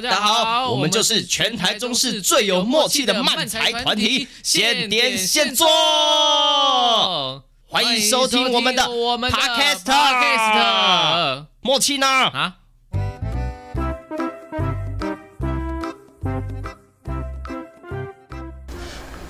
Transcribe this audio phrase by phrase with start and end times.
[0.00, 5.66] 大家好，我们就是全台中市最有默契的漫才团体，现点现做，
[7.66, 9.82] 欢迎收听我们的 Podcast，
[11.62, 12.06] 默契呢？
[12.06, 12.54] 啊？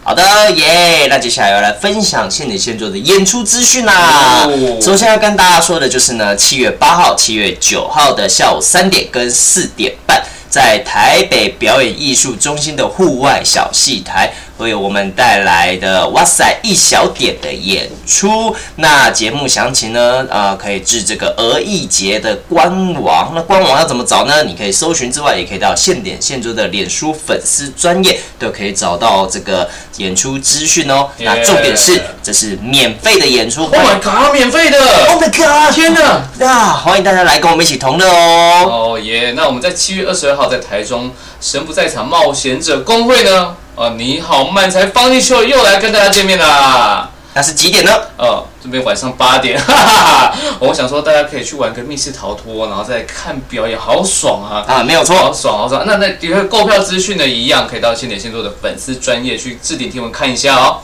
[0.05, 0.23] 好的
[0.53, 4.45] 耶，那接下来要来分享现点现做的演出资讯啦。
[4.47, 14.33] 哦、首先要跟大家说的就是呢，七月八号、七月九号的下午三点跟四点半，在台北表演艺术中心的户外小戏台。
[14.59, 20.27] 会有我们带来的哇塞一小点的演出，那节目详情呢？
[20.29, 23.31] 呃，可以至这个儿艺节的官网。
[23.37, 24.43] 那官网要怎么找呢？
[24.43, 31.09] 你可以搜寻之外，也可以到现点现做的脸书粉丝专页，都可以找到这个演出资讯哦。
[31.19, 33.63] 那重点是，这是免费的演出。
[33.63, 36.45] Oh my god，免费的！Oh my god，天哪！
[36.45, 38.67] 啊，欢迎大家来跟我们一起同乐哦。
[38.69, 39.35] 哦耶！
[39.37, 43.55] 那我们在七月二十二号在台中神不在场冒险者公会呢？
[43.79, 47.09] 啊，你好，慢才 Funny Show 又来跟大家见面啦！
[47.35, 47.93] 那是几点呢？
[48.17, 50.35] 哦，这边晚上八点， 哈哈哈。
[50.59, 54.65] 我想说，大家可以去玩个密室逃脱，然后再看表演，好爽啊！
[54.67, 55.85] 啊，没有错，好爽，好爽。
[55.87, 60.79] 那那底下购票资讯呢，一样可以到现点现做的粉丝专业去置顶贴文看一下哦。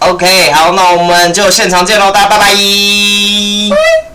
[0.00, 4.09] OK，好，那我们就现场见喽，大家拜拜。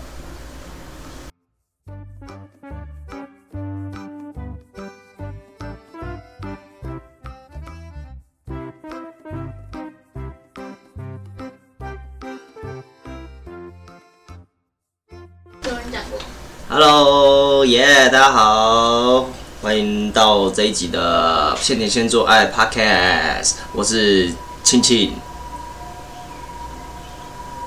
[16.68, 19.30] Hello，耶、yeah，大家好，
[19.62, 24.30] 欢迎到这一集的现点现做爱 Podcast，我是
[24.62, 25.12] 庆庆，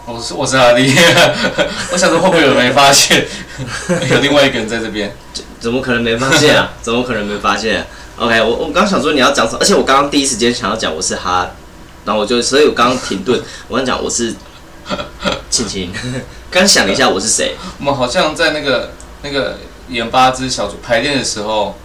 [0.06, 0.94] 我是我是阿力，
[1.92, 3.26] 我想说会不会有人没发现，
[4.12, 5.12] 有另外一个人在这边，
[5.60, 6.74] 怎么可能没发现啊？
[6.84, 7.88] 怎么可能没发现
[8.18, 11.50] ？OK，我我刚想说你要讲什么，而且我刚刚第一时间想要讲我是哈，
[12.06, 14.36] 然后我就所以我刚刚停顿，我刚讲我是
[15.50, 15.92] 庆庆，
[16.52, 18.92] 刚想了一下我是谁，我们好像在那个。
[19.22, 19.58] 那个
[19.90, 21.76] 演八支小组排练的时候，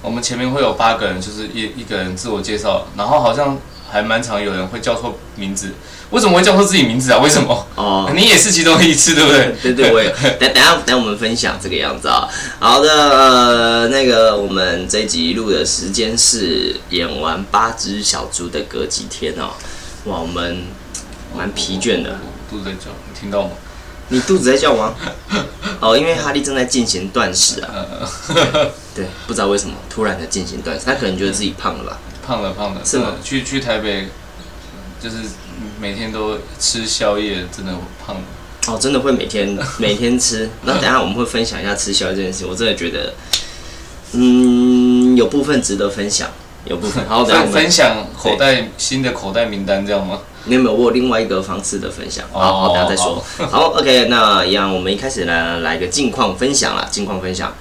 [0.00, 3.58] 我们前面会有八个人，就是一一个人自我介绍，然后好像
[3.90, 5.74] 还蛮常有人会叫错名字。
[6.08, 7.18] 为什么会叫错自己名字啊？
[7.18, 7.66] 为什么？
[7.74, 9.54] 哦，你也是其中一次，对不对？
[9.60, 10.08] 对 对，我也。
[10.40, 12.26] 等等下，等下我们分享这个样子啊。
[12.58, 19.50] 好的，呃，那个我们这一集录的时间是演完八只小猪的隔几天哦。
[20.04, 20.62] 哇，我们
[21.36, 22.18] 蛮疲倦的，
[22.50, 23.50] 肚子在叫，你听到吗？
[24.08, 24.94] 你肚子在叫吗？
[25.80, 27.86] 哦，因为哈利正在进行断食啊。
[28.94, 31.98] 对，不知道为什么突然的进行断食，他可能觉得自己胖了吧？
[32.26, 32.80] 胖了，胖了。
[32.84, 33.14] 是吗？
[33.22, 34.08] 去去台北，
[35.00, 35.16] 就是
[35.80, 37.72] 每天都吃宵夜，真的
[38.04, 38.22] 胖了。
[38.66, 40.48] 哦，真的会每天每天吃。
[40.64, 43.14] 那等下我们会分享一下吃宵夜这件事，我真的觉得，
[44.12, 46.30] 嗯，有部分值得分享，
[46.68, 47.04] 有部分。
[47.08, 50.18] 好，等下分享口袋新的口袋名单，这样吗？
[50.44, 52.24] 你有没有我有另外一个方式的分享？
[52.32, 53.22] 好，好，等下再说。
[53.50, 56.86] 好，OK，那一样，我们一开始呢，来个近况分享啦。
[56.90, 57.52] 近况分享，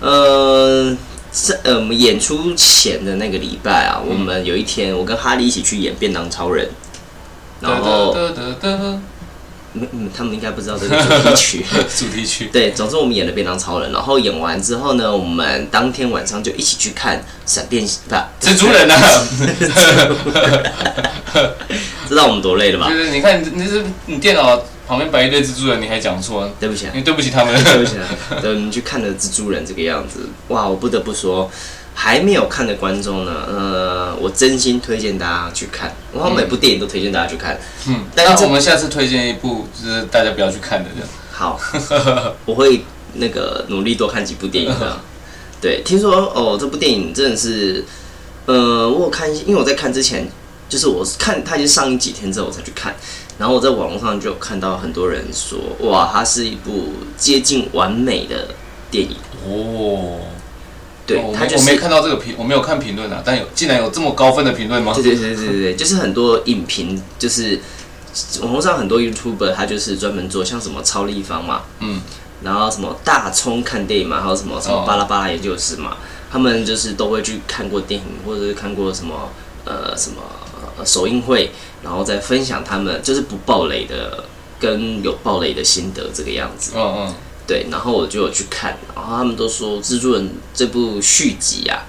[0.00, 0.96] 呃，
[1.32, 6.66] 这呃，我们演出前的那个礼拜啊，我们有一天，我跟哈利一起去演《便当超人》，
[7.60, 8.14] 然后，
[9.80, 11.64] 嗯嗯，他们应该不知道这个主题曲。
[11.96, 12.48] 主题曲。
[12.52, 17.90] 对，总之我们演了《便当超人》，然后演完之后呢，我们当天晚上就一起去看闪电不
[18.40, 18.96] 蜘蛛人啊。
[22.08, 22.88] 知道我们多累了吧？
[22.88, 26.48] 就是你看，你是你电脑旁边摆一堆蜘蛛人，你还讲错？
[26.60, 28.06] 对不起啊，你对不起他们，对不起啊。
[28.40, 30.68] 对，你去看了蜘蛛人这个样子，哇！
[30.68, 31.50] 我不得不说，
[31.98, 35.92] 还没有看的观众呢，呃，我真心推荐大家去看。
[36.12, 37.58] 我每部电影都推荐大家去看。
[37.88, 41.08] 嗯，但是我们下次推荐一部，就是大家不要去看的这样。
[41.32, 41.58] 好，
[42.44, 42.84] 我会
[43.14, 45.00] 那个努力多看几部电影的。
[45.58, 47.82] 对，听说哦，这部电影真的是，
[48.44, 50.28] 呃，我有看，因为我在看之前。
[50.68, 52.92] 就是我看它已经上映几天之后我才去看，
[53.38, 55.56] 然后我在网络上就看到很多人说，
[55.88, 58.48] 哇，它是一部接近完美的
[58.90, 59.16] 电影
[59.46, 60.18] 哦。
[61.06, 64.92] 对，我他就是我没看到这个评，我没有看评论啊，但有竟然有这么高分的评论吗？
[64.94, 67.60] 对对对对对，就是很多影评，就是
[68.42, 72.00] 网络上很多 YouTuber，他就是专门做像什么超立方嘛，嗯，
[72.42, 75.96] 然后什么大葱看电影嘛，还有什么什么巴拉巴拉研究室嘛，哦、
[76.30, 79.30] 他们就是都会去看过电影，或者是看过什么
[79.64, 80.16] 呃什么。
[80.84, 81.50] 首映会，
[81.82, 84.22] 然后再分享他们就是不爆雷的
[84.60, 86.72] 跟有爆雷的心得这个样子。
[86.76, 87.14] 嗯嗯，
[87.46, 91.86] 对，然后我就有去看，然后他们都说《蜘蛛人》这部续集啊，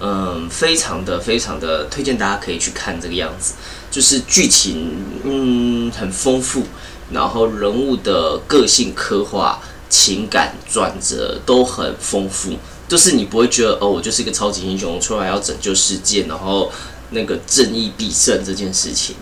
[0.00, 3.54] 嗯，非常的非常的推荐大家可以去看这个样子，
[3.90, 4.92] 就是剧情
[5.24, 6.64] 嗯很丰富，
[7.10, 12.52] 然后人物的个性刻画、情感转折都很丰富，
[12.86, 16.70] 就是你不会觉得哦，我就是一个超级英雄出来要拯救世界，然后
[17.10, 19.16] 那个正义必胜这件事情。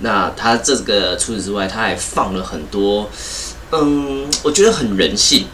[0.00, 3.08] 那他这个除此之外，他还放了很多，
[3.72, 5.46] 嗯，我觉得很人性。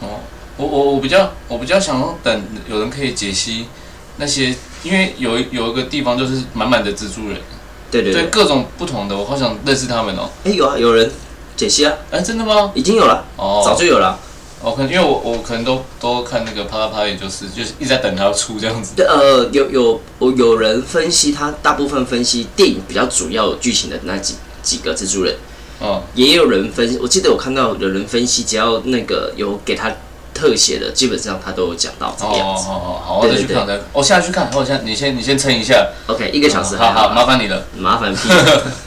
[0.00, 0.20] 哦，
[0.56, 3.66] 我我我比较我比较想等有人可以解析
[4.18, 7.40] 那些，因为有有一个地方就是满满的蜘蛛人，
[7.90, 10.28] 对对对，各种不同的，我好想认识他们哦。
[10.44, 11.10] 哎，有啊，有人
[11.56, 11.94] 解析啊？
[12.10, 12.72] 哎，真的吗？
[12.74, 14.18] 已经有了，哦，早就有了。
[14.62, 18.92] 哦，可能因为我我可能都都看那个啪啦啪，也就是就是一直在等他要出这样子。
[18.96, 25.36] 对，呃，有有我有人分析他大部分分析电影比较主要剧情的那几几个蜘蛛人，
[25.80, 29.92] 哦，也有人分析，我记得我看到有人分析，只要那个有给他
[30.32, 32.68] 特写的，基本上他都有讲到这个样子。
[32.68, 33.84] 哦哦哦，好，我再去看的。
[33.92, 35.88] 我现在去看，我现在你先你先撑一下。
[36.06, 36.76] OK，一个小时。
[36.76, 37.64] 好好，麻烦你了。
[37.78, 38.28] 麻烦屁。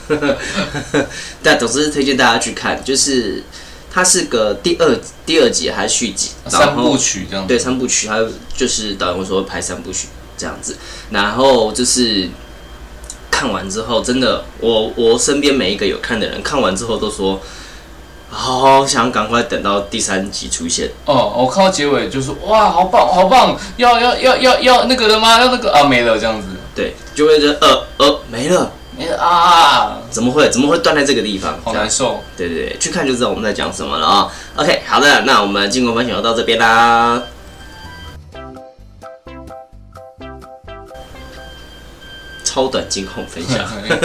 [1.42, 3.42] 但总之推荐大家去看，就是。
[3.92, 6.30] 它是个第二第二集还是续集？
[6.46, 7.48] 三部曲这样子。
[7.48, 10.06] 对，三部曲，还有就是导演说拍三部曲
[10.38, 10.76] 这样子。
[11.10, 12.28] 然后就是
[13.40, 17.40] 看完之后，真的，我我身边每一个有看的人，看完之后都说，
[18.28, 20.90] 好想赶快等到第三集出现。
[21.06, 25.40] 哦，我看到结尾就是哇，好棒，好棒，要要要要要那个了吗？
[25.40, 26.48] 要那个啊，没了这样子。
[26.74, 28.72] 对，就会觉得呃呃没了。
[29.18, 29.96] 啊！
[30.10, 30.50] 怎么会？
[30.50, 31.58] 怎么会断在这个地方？
[31.64, 32.20] 好难受。
[32.36, 34.62] 对对对，去看就知道我们在讲什么了啊、哦。
[34.62, 37.22] OK，好的，那我们经过分享就到这边啦。
[42.60, 43.58] 超短惊恐分享。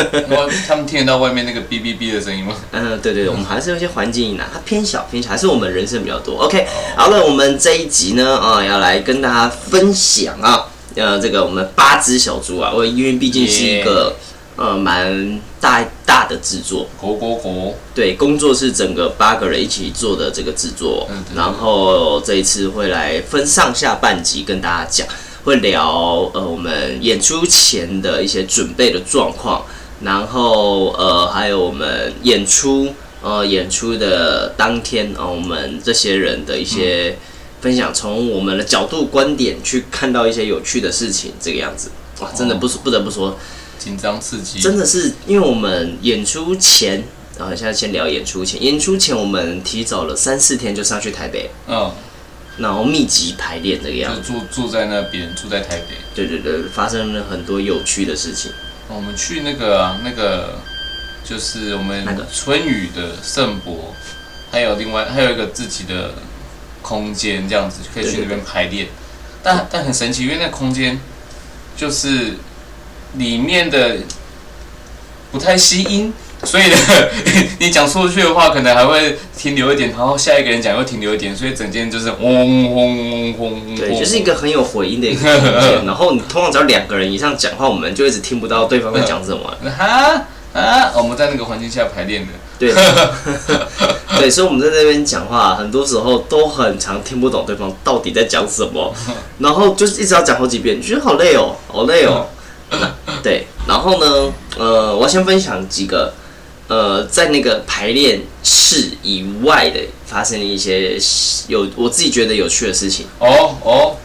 [0.66, 2.56] 他们听得到外面那个哔哔哔的声音吗？
[2.72, 6.46] 嗯，对对对，我们还是有些环境音啊，它偏小偏小，还是我们人声比较多。
[6.46, 6.66] OK，
[6.96, 14.16] 好了，我们这一集呢，啊、哦，要来跟大家分享啊，呃，这个我们八只小猪啊，我因为毕竟是一个。
[14.58, 25.06] 呃，蛮大大的制作，国国国，对，工作是整个八个人一起做的这个制作，嗯，然后这一次会来分上下半集跟大家讲，
[25.46, 29.64] 会聊呃我们演出前的一些准备的状况，
[30.02, 37.18] 然后呃还有我们演出呃演出的当天呃我们这些人的一些
[37.62, 41.90] 分享，从我们的角度观点去看到一些有趣的事情，这个样子，
[42.20, 43.38] 哇，真的不不得不说。
[43.78, 47.04] 紧张刺激，真的是因为我们演出前，
[47.38, 48.64] 然后现在先聊演出前。
[48.64, 51.92] 演出前我们提早了三四天就上去台北，嗯，
[52.58, 55.96] 然后密集排练这个样子，就住住在那边，住在台北。
[56.14, 58.52] 对对对，发生了很多有趣的事情。
[58.88, 60.60] 我们去那个、啊、那个，
[61.24, 63.94] 就是我们春雨的圣博，
[64.52, 66.14] 还有另外还有一个自己的
[66.82, 68.88] 空间，这样子可以去那边排练。
[69.42, 71.00] 但但很神奇，因为那空间
[71.76, 72.36] 就是。
[73.18, 74.00] 里面的
[75.32, 76.14] 不太吸音，
[76.44, 76.78] 所以呢，
[77.60, 83.76] 你讲出去的话，可能还会停留一点，然后下一个人讲又停留一点，所以整间就是嗡嗡嗡嗡。
[83.76, 85.86] 对，就是一个很有回音的一个空间。
[85.86, 89.42] 然后你通常只要两个人以上讲话，我们就一直听不到对方在讲什么。
[89.78, 92.32] 哈啊，我们在那个环境下排练的。
[92.58, 92.74] 对，
[94.18, 98.94] 对，所以我们在那边讲话，很多时候都很常听不懂对方到底在讲什么，
[99.40, 102.28] 然后就是一直要讲好几遍，觉得好累哦，好累哦。
[103.22, 106.14] 对，然后呢，呃，我要先分享几个，
[106.68, 110.98] 呃，在那个排练室以外的发生了一些
[111.48, 113.06] 有我自己觉得有趣的事情。
[113.20, 113.96] 哦哦，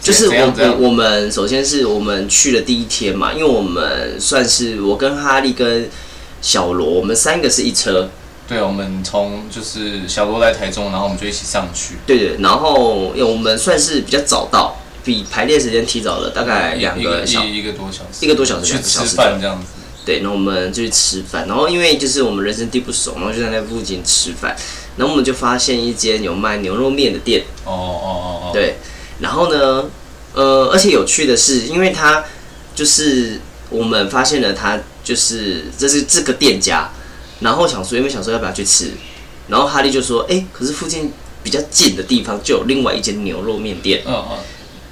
[0.00, 5.88] 就是我我我们首先是我们去的第一天嘛，因为我们算是我跟哈利跟
[6.40, 8.08] 小罗，我们三个是一车。
[8.46, 11.94] 对，我们从就是小罗来台中，然后我们就一起上去。
[12.06, 14.76] 对对，然后因为我们算是比较早到。
[15.04, 19.66] 比排练时间提早了大概两个小一,一个多小时，一个多小时去吃饭这样子。
[20.04, 24.54] 对，然后我们就去吃饭，然后因为就是我们人生地不熟，然后就在那附近吃饭，
[24.96, 27.42] 然后我们就发现一间有卖牛肉面的店。
[27.64, 28.50] 哦哦哦哦。
[28.52, 28.76] 对，
[29.20, 29.88] 然后呢，
[30.34, 32.24] 呃，而且有趣的是，因为他
[32.74, 36.90] 就是我们发现了他就是这是这个店家，
[37.40, 38.90] 然后想说因为想说要不要去吃，
[39.48, 41.10] 然后哈利就说，哎、欸，可是附近
[41.42, 44.02] 比较近的地方就有另外一间牛肉面店。
[44.06, 44.38] 嗯嗯。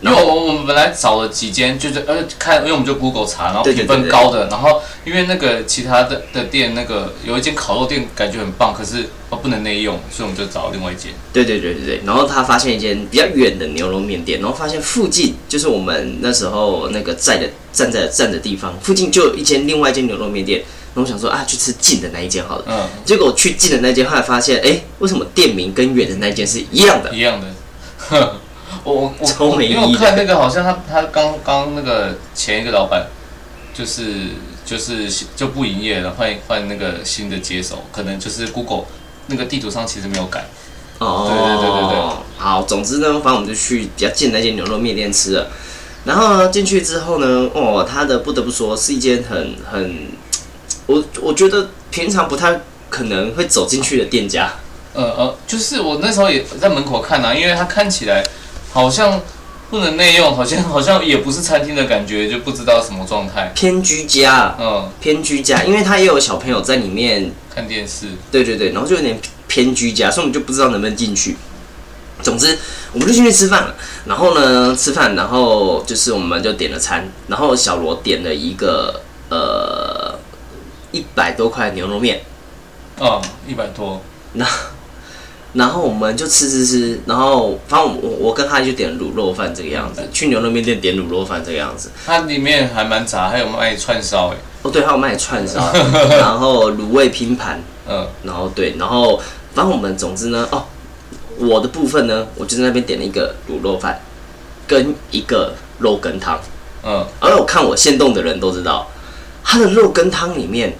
[0.02, 11.12] 因为我我们本来找了几间，就是呃看，因为我们就 Google 查，然后评分高的，然后因为那个其他的的店，那个有一间烤肉店感觉很棒，可是哦不能内用，所以我们就找了另外一间。
[11.32, 20.58] 对对对对对，然后他发现一间比较远的牛肉面店，然后发现附近就是我们那时候那个在的站在站的地方，附近就有一间另外一间牛肉面店，
[20.94, 27.14] 然后我想说啊去吃近的那一间好了，嗯，结果去近的那间后来发现，哎，为什么店名跟远的那间是一样的？
[27.14, 28.40] 一样的，
[28.84, 28.92] 呵。
[28.92, 33.06] 我我我因为我看那个好像他他刚刚那个前一个老板
[33.74, 34.02] 就是
[34.64, 38.84] 就是就不营业了，换换那个新的接手，可能就是 Google
[39.26, 40.46] 那个地图上其实没有改。
[40.98, 42.16] 哦，对对对对对。
[42.38, 45.48] 好，总之呢，反正我们就去比较近的那间牛肉面店吃了。
[46.04, 50.08] 然后呢，进去之后呢，哦，他的不得不说是一间很很，
[50.86, 52.60] 我我觉得平常不太
[52.90, 54.52] 可能会走进去的店家。
[54.94, 58.22] 呃呃，就是我那时候也在门口看啊，因为他看起来
[58.72, 59.20] 好像
[59.70, 63.52] 不能内用，好像好像也不是餐厅的感觉，就不知道什么状态。
[63.54, 68.06] 偏居家，嗯，偏居家，因为他也有小朋友在里面看电视。
[68.30, 71.36] 对对对，然后就有点偏居家，所以我们就不知道能不能进去。
[72.22, 72.58] 总之，
[72.92, 73.74] 我们就进去吃饭了。
[74.06, 77.08] 然后呢，吃饭，然后就是我们就点了餐。
[77.28, 80.18] 然后小罗点了一个呃
[80.92, 82.20] 一百多块牛肉面。
[82.98, 84.00] 哦，一百多。
[84.34, 84.46] 那
[85.54, 87.00] 然后我们就吃吃吃。
[87.06, 90.02] 然后反正我我跟他就点卤肉饭这个样子。
[90.12, 91.90] 去牛肉面店点卤肉饭这个样子。
[92.04, 94.36] 它里面还蛮杂，还有卖串烧哎。
[94.62, 95.72] 哦，对，还有卖串烧，
[96.18, 97.62] 然后卤味拼盘。
[97.88, 98.06] 嗯。
[98.22, 99.20] 然后对，然后
[99.54, 100.64] 反正我们总之呢，哦。
[101.38, 103.98] 我的部分呢，我就在那边点了一个卤肉饭，
[104.68, 106.38] 跟一个肉羹汤。
[106.84, 108.86] 嗯，而我看我现动的人都知道，
[109.42, 110.76] 它的肉羹汤里面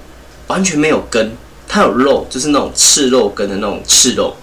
[0.48, 1.32] 完全没有根，
[1.66, 4.36] 它有肉，就是那种赤肉羹的那种赤肉。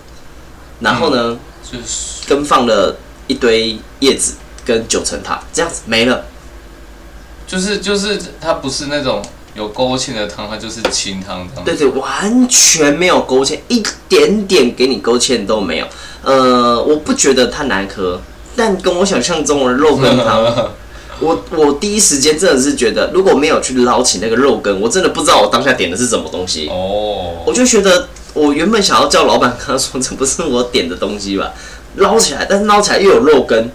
[0.79, 1.39] 然后呢，嗯、
[1.71, 2.95] 就是跟放了
[3.27, 6.25] 一堆叶子跟九层塔，这样子没了。
[7.48, 9.21] 就是就是它不是那种。
[9.55, 11.65] 有勾芡的汤，它就是清汤汤。
[11.65, 15.88] 对对，完全没有勾芡，一点点给你勾芡都没有。
[16.24, 18.21] 呃，我不觉得它难喝，
[18.55, 20.69] 但跟我想象中的肉羹汤，
[21.19, 26.69] 我我第一时间真的是觉得，如果没有去捞起那个肉羹，我真的不知道我当下点的是什么东西。
[26.69, 31.53] 哦，我就觉得我原本想要叫老板跟他说，这不是我点的东西吧？
[31.95, 33.69] 捞起来，但是捞起来又有肉羹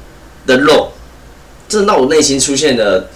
[0.47, 0.93] 的肉，
[1.69, 3.09] 这让我内心出现了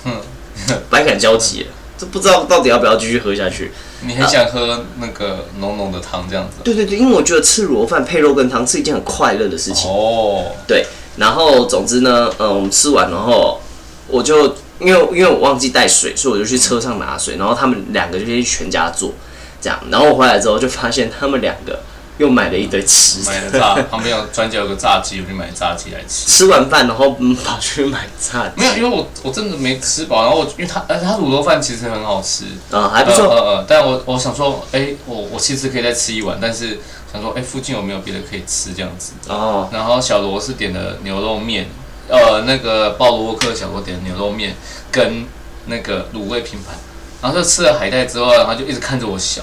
[0.90, 1.66] 百感交集。
[1.96, 3.72] 这不知道到底要不要继续喝下去？
[4.02, 6.58] 你很想喝那个浓浓的汤这样子？
[6.62, 9.90] 对对对，因为我觉得吃卤肉饭配肉羹汤是一件很快乐的事情。
[9.90, 10.86] 哦，对。
[11.16, 13.60] 然后总之呢，嗯，我们吃完然后，
[14.06, 17.36] 我就因为因为我忘记带水，所以我就去车上拿水。
[17.36, 19.12] 然后他们两个就去全家做，
[19.60, 19.78] 这样。
[19.90, 21.80] 然后我回来之后就发现他们两个。
[22.18, 26.26] 又买了一堆吃，买了炸，旁边有专家有个炸鸡，我就买炸鸡来吃。
[26.26, 36.80] 吃完饭然后嗯跑去买炸鸡，没有，因为我我真的没吃饱，然后我因为他呃他卤肉饭其实很好吃，啊还不错，呃呃，但我我想说，哎、欸，我我其实可以再吃一碗，但是
[37.12, 39.12] 想说，哎、欸，附近有没有别的可以吃这样子？
[39.28, 41.68] 哦，然后小罗是点的牛肉面，
[42.08, 44.56] 呃，那个鲍罗沃克小罗点的牛肉面
[44.90, 45.24] 跟
[45.66, 46.74] 那个卤味拼盘。
[47.20, 49.42] 然后就吃了海带之后，然后就一直看着我笑，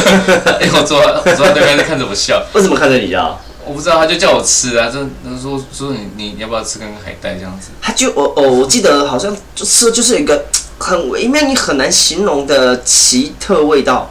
[0.60, 2.44] 因为我坐我坐在对面就看着我笑。
[2.52, 3.38] 为什么看着你啊？
[3.66, 5.00] 我不知道，他就叫我吃啊，就
[5.40, 7.70] 说说你你要不要吃根海带这样子？
[7.80, 10.44] 他就我哦，我记得好像就吃就是一个
[10.78, 14.10] 很微妙，你很难形容的奇特味道。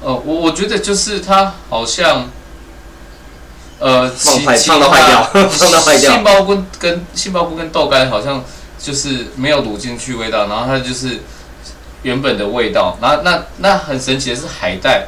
[0.00, 2.30] 呃，我我觉得就是它好像，
[3.80, 6.12] 呃，放坏放到坏掉，放到坏掉。
[6.12, 8.44] 杏鲍菇跟杏鲍菇跟豆干好像
[8.78, 11.22] 就是没有卤进去味道，然后它就是。
[12.02, 15.06] 原本的味道，然后那那很神奇的是海带，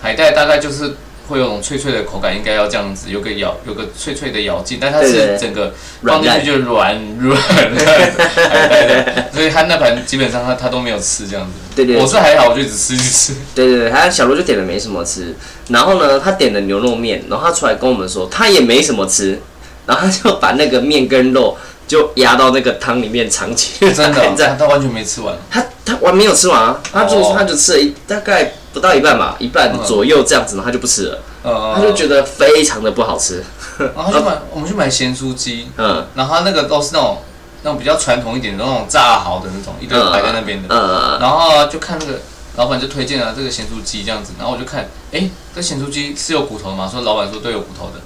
[0.00, 0.94] 海带大概就是
[1.28, 7.36] 会有种脆脆的口感，应该要这样子，有个咬，有个脆脆的咬劲，但它是整个放进去就软软
[7.74, 11.52] 的海带的， 所以他那盘基本上他他都没有吃这样子。
[11.74, 13.34] 对对，我是还好，我就只吃一吃。
[13.54, 15.34] 对对对，他小罗就点了没什么吃，
[15.68, 19.40] 然后呢，他点了牛肉面，然后他出来跟我们说他也没什么吃，
[19.86, 21.56] 然后他就把那个面跟肉。
[21.88, 25.34] 就压到那个汤里面藏起来，真的、哦，他完全没吃完。
[25.50, 31.18] 他他完没有吃完啊，他就他就吃了一大概不到一半吧，一半左右这样子，然后他就不吃了。
[31.44, 33.42] 嗯、他就觉得非常的不好吃。
[33.78, 35.68] 然后就买，我们去买咸酥鸡。
[35.78, 36.04] 嗯。
[36.14, 37.18] 然后他那个都是那种
[37.62, 40.68] 那种比较传统一点的那种炸好的那种，一堆摆在那边的。
[40.68, 41.18] 嗯。
[41.20, 42.20] 然后就看那个
[42.56, 44.80] 老板就推荐了这个咸酥鸡这样子，然后我就看，
[45.12, 46.88] 哎、欸，这咸酥鸡是有骨头的吗？
[46.92, 48.00] 说老板说都有骨头的。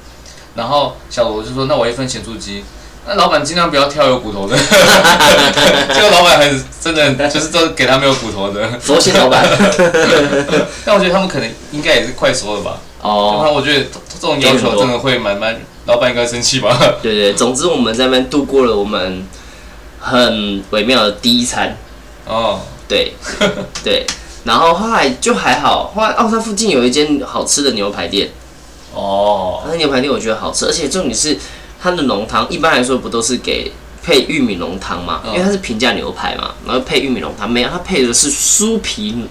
[0.55, 2.63] 然后小罗就说，那我一份咸酥鸡。
[3.05, 4.57] 那老板尽量不要挑有骨头的，
[5.93, 8.79] 这个老板很真的就是都给他没有骨头的。
[8.79, 9.45] 佛系老板，
[10.85, 12.79] 但我觉得他们可能应该也是快熟了吧。
[13.01, 13.43] 哦。
[13.45, 13.87] 那我觉得
[14.21, 16.79] 这种要求真的会蛮蛮，老板应该生气吧。
[17.03, 19.27] 对，对对，总之我们在那边度过了我们
[19.99, 21.77] 很微妙的第一餐。
[22.25, 22.61] 哦。
[22.87, 23.15] 对。
[23.83, 24.07] 对。
[24.45, 28.31] 然后后来就还好，后来奥山附近有一间好吃的牛排店。
[28.95, 29.65] 哦。
[29.67, 31.37] 那牛排店我觉得好吃，而且重点是。
[31.83, 33.73] 它的浓汤一般来说不都是给
[34.03, 35.21] 配玉米浓汤嘛？
[35.27, 39.27] 因为它是平价牛排嘛，然后配玉米浓汤，没有，它配的是酥皮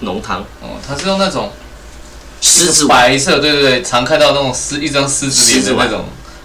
[0.00, 0.40] 浓汤。
[0.62, 1.50] 哦，它是用那种
[2.40, 6.04] 狮子白色，对对对，常看到那种狮一张狮子脸的那种。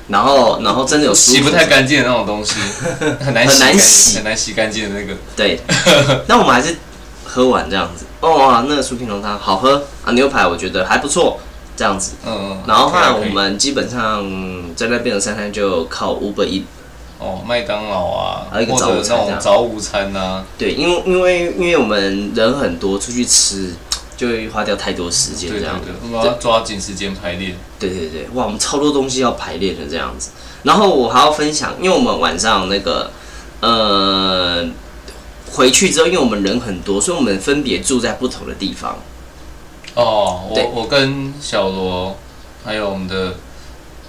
[0.10, 2.56] 然后，然后真的有洗不太干净的那种东西，
[3.24, 5.13] 很难洗，很难洗干净的那个。
[5.34, 5.58] 对，
[6.27, 6.75] 那我们还是
[7.24, 8.06] 喝完这样子。
[8.20, 11.39] 哦，那个酥皮浓汤好喝啊，牛排我觉得还不错。
[11.75, 12.13] 这样子。
[12.25, 12.58] 嗯嗯。
[12.68, 14.24] 然后后来我们基本上
[14.75, 16.63] 在那边的三餐就靠 Uber Eats。
[17.20, 19.39] 哦，麦当劳啊，还有一个早午餐。
[19.39, 20.44] 早午餐啊。
[20.58, 23.74] 对，因为因为因为我们人很多，出去吃
[24.18, 25.80] 就会花掉太多时间这样。
[25.80, 27.56] 对对对，我们要抓紧时间排练。
[27.80, 30.32] 对对对，哇，我们超多东西要排练的这样子。
[30.63, 33.10] 然后我还要分享，因为我们晚上那个
[33.62, 34.65] 呃
[35.51, 38.98] 回去之后，因为我们人很多，所以我们分别住在不同的地方。
[39.95, 42.17] 哦，我我跟小罗
[42.65, 43.35] 还有我们的。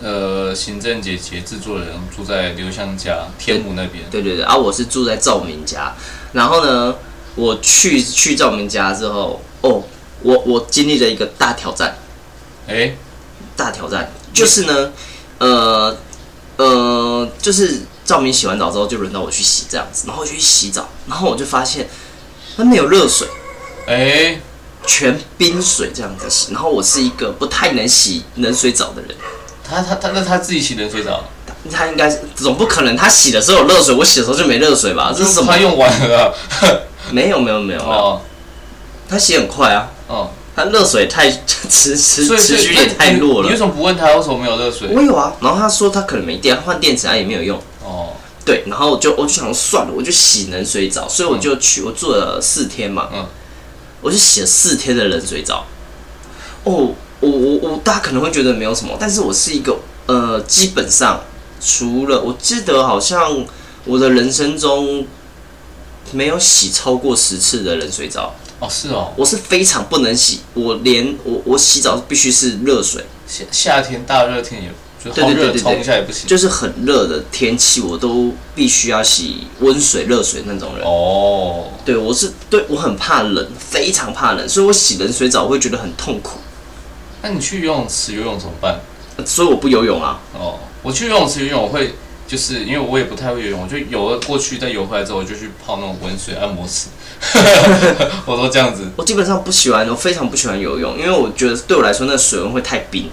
[0.03, 4.05] 呃，行政姐姐、制作人住在刘湘家天母那边。
[4.11, 5.95] 对对对，啊，我是住在赵明家。
[6.33, 6.95] 然后呢，
[7.37, 9.83] 我去去赵明家之后，哦，
[10.23, 11.97] 我我经历了一个大挑战。
[12.67, 12.99] 哎、欸，
[13.57, 14.93] 大挑战就是呢，
[15.39, 15.97] 呃
[16.57, 20.07] 呃，就是赵明洗完澡之后，就轮到我去洗这样子。
[20.09, 21.89] 然后我去洗澡，然后我就发现
[22.57, 23.29] 它没有热水，
[23.87, 24.43] 哎、欸，
[24.87, 26.53] 全冰水这样子洗。
[26.53, 29.11] 然后我是一个不太能洗冷水澡的人。
[29.63, 31.25] 他他他那他自己洗冷水澡，
[31.71, 35.13] 他应该是总不可能他洗的时候有热水，我洗的时候就没热水吧？
[35.17, 35.53] 这是什么？
[35.53, 36.35] 他用完了？
[37.11, 38.21] 没有没有没有哦，
[39.09, 39.89] 他洗很快啊。
[40.07, 41.31] 哦，他热水太
[41.69, 43.47] 持持持续也太弱了。
[43.47, 44.89] 你为什么不问他为什么没有热水？
[44.93, 47.59] 我有啊，然后他说他可能没电，换电池他也没有用。
[47.83, 48.13] 哦，
[48.45, 53.09] 对，然后我就我就想算了，我就洗冷水澡，所以我就去我住了四天嘛。
[53.15, 53.27] 嗯，
[54.05, 55.67] 我就洗了四天的冷水澡。
[56.63, 56.95] 哦。
[57.21, 61.23] 我我我，大家可能会觉得没有什么，但是我是一个呃，基本上
[61.59, 63.47] 除了我记得好像
[63.87, 65.07] 我的人生中
[66.13, 74.71] 没有洗超过十次的冷水澡哦，是哦，我是非常不能洗，我连我我洗澡必须是热水，夏夏天大热天也
[75.05, 86.39] 就好热冲一下也不行，就是很热的天气我都必须要洗温水热水那种人哦，对我是对我很怕冷，非常怕冷，所以我洗冷水澡我会觉得很痛苦。
[87.23, 88.81] 那你去游泳池游泳怎么办？
[89.27, 90.21] 所以我不游泳啊。
[90.33, 91.95] 哦，我去游泳池游泳，我会
[92.27, 96.89] 就是因为我也不太会游泳，我就游了过去，再游回来之后，我就去泡那种温水按摩池。
[98.27, 98.91] 我都这样子。
[98.97, 103.11] 我基本上不喜欢，我非常不喜欢游泳，因为我觉得对我来说那个水温会太冰。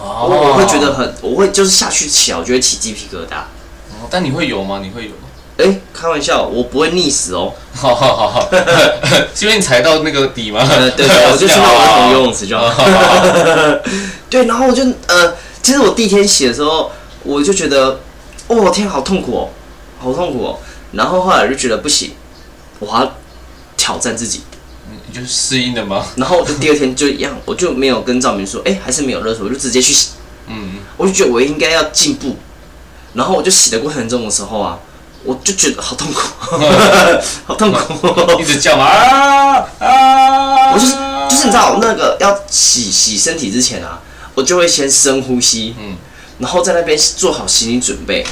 [0.00, 0.28] 哦。
[0.28, 3.38] 我会觉得很，我会就是下去起来，我就会起鸡皮疙瘩。
[3.90, 4.80] 哦，但你会游吗？
[4.82, 5.10] 你会游？
[5.58, 7.50] 哎、欸，开玩笑，我不会溺死哦。
[7.74, 8.48] 好好好好，
[9.34, 10.60] 是因为你踩到那个底吗？
[10.68, 12.68] 呃、对， 我就去那个儿童游泳池就好。
[12.68, 13.26] 好好好
[14.28, 18.00] 对，然后我就呃，其实我第一天洗的时候，我就觉得，
[18.48, 19.48] 哦天，好痛苦哦，
[19.98, 20.58] 好痛苦哦。
[20.92, 22.12] 然后后来就觉得不行，
[22.78, 23.14] 我要
[23.78, 24.42] 挑战自己。
[25.06, 26.06] 你就是适应的吗？
[26.16, 30.10] 然后我就第二天就一样，我就没有跟赵明说，哎、欸，还是没有热水，我就直接去洗。
[30.48, 32.36] 嗯，我就觉得我应该要进步。
[33.14, 34.78] 然后我就洗的过程中的时候啊。
[35.24, 36.20] 我就觉得好痛苦，
[37.46, 40.72] 好痛苦，一直叫嘛啊啊！
[40.72, 40.92] 我就是
[41.28, 44.00] 就是你知道那个要洗洗身体之前啊，
[44.36, 45.96] 我就会先深呼吸，嗯，
[46.38, 48.24] 然后在那边做好心理准备，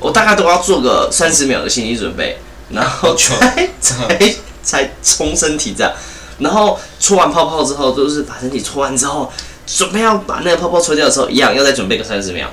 [0.00, 2.38] 我大概都要做个三十秒的心理准备，
[2.70, 5.92] 然后才才才冲身体这样，
[6.40, 9.32] 然后搓完泡泡之后，就是把身体搓完之后，
[9.66, 12.48] 准备要把那个泡泡搓掉的时候，一样要再准备个三十秒，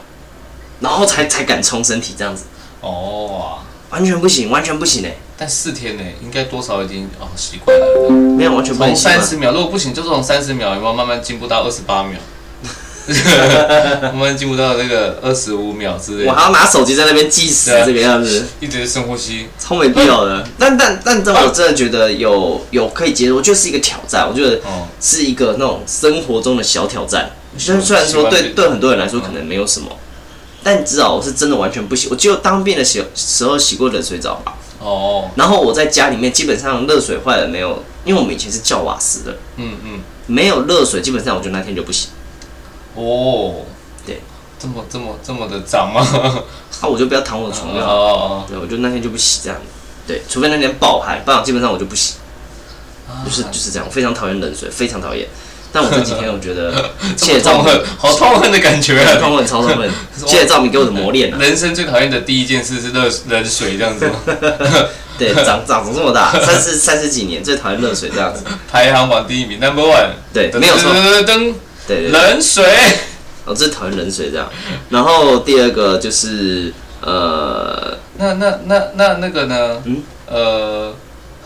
[0.80, 2.46] 然后才才敢冲身体这样子。
[2.82, 3.60] 哦。
[3.90, 5.08] 完全不行，完全不行呢。
[5.38, 8.10] 但四天呢，应该多少已经哦习惯了。
[8.38, 8.94] 没有完全不行。
[8.94, 12.20] 从三十秒，如果不行，就从三十秒，有没有慢慢进步到二十八秒？
[14.02, 16.30] 慢慢进步到那个二十五秒之类的。
[16.30, 20.48] 我还要拿手机在那边计时，这个样子，一直深呼吸，超没必要的。
[20.58, 24.62] 但但但这我真的觉得有有可以接受，我觉得是一个挑战，我觉得
[25.00, 27.32] 是一个那种生活中的小挑战。
[27.58, 29.90] 虽然虽然说对对很多人来说可能没有什么。
[30.64, 34.58] 但你知道我是真的完全不洗，我只有当兵的时时候洗过冷水澡吧。
[34.80, 35.30] 哦。
[35.36, 39.38] 然后我在家里面基本上热水坏了没有，因为我们以前是叫瓦斯的。
[39.56, 40.02] 嗯嗯。
[40.26, 42.10] 没有热水，基本上我就那天就不洗。
[42.98, 43.66] 哦。
[44.06, 44.22] 对。
[44.60, 46.06] 这么这么这么的脏吗？
[46.82, 47.86] 那我就不要躺我的床了。
[47.86, 48.46] 哦。
[48.48, 49.60] 对，我就那天就不洗这样。
[50.08, 52.16] 对，除非那天爆汗，不然基本上我就不洗。
[53.24, 55.28] 就是就是这样，我非常讨厌冷水，非常讨厌。
[55.72, 56.74] 但我这几天我觉得，
[57.16, 59.16] 谢谢赵明，好痛恨的感觉啊！
[59.20, 59.90] 痛恨，超痛恨！
[60.26, 61.38] 谢谢赵明给我的磨练。
[61.38, 64.10] 人生最讨厌的第一件事是热冷水这样子。
[65.20, 68.44] 对，长长成这么大，三十三十几年最讨厌热水这样子。
[68.72, 70.12] 排行榜第一名，Number One。
[70.34, 70.92] 对，没有错。
[71.24, 71.54] 灯，
[71.88, 72.64] 对冷水。
[73.46, 74.50] 我最讨厌冷水这样。
[74.90, 79.82] 然后第二个就是呃，那那那那那个呢？
[79.86, 80.94] 嗯，呃。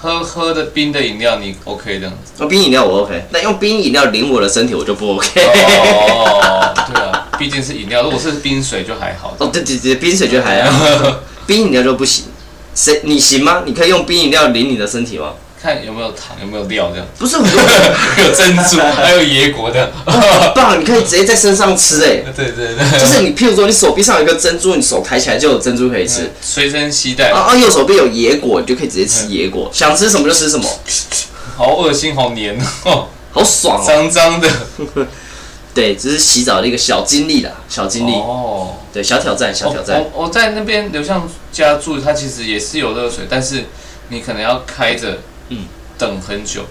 [0.04, 2.32] 喝喝的冰的饮料你 OK 这样子？
[2.40, 5.40] 用冰饮料我 OK，但用冰饮料淋我的身体我就不 OK。
[5.44, 9.36] 哦， 对啊，毕竟是饮料，如果是冰水就还好。
[9.38, 12.26] 哦，对对对，冰水就还好， 冰饮料就不行。
[12.74, 13.62] 谁你行吗？
[13.64, 15.34] 你可以用冰饮料淋你的身体吗？
[15.62, 17.06] 看有没有糖，有没有料这样。
[17.20, 19.92] 不是， 有珍珠， 还有椰果的。
[20.06, 22.24] 很棒，你可以直接在身上吃哎。
[22.36, 23.00] 对对对。
[23.00, 26.32] 就是你，譬如说你手臂上有一个珍珠，你手抬起来就有珍珠可以吃。
[26.42, 27.30] 随身携带。
[27.32, 30.68] 啊啊，右手臂有椰果，你就可以直接吃椰果，想吃什么就吃什么。
[31.56, 34.50] 好恶心，好黏哦，好爽哦，脏脏的。
[35.74, 38.12] 对，只是洗澡的一个小经历啦，小经历。
[38.14, 38.76] 哦。
[38.92, 40.04] 对，小挑战，小挑战。
[40.16, 43.66] 我我在那边刘向家住，它其实也是有热水，但是
[44.10, 45.20] 你可能要开着，
[45.52, 45.66] 嗯，
[45.98, 46.64] 等很久。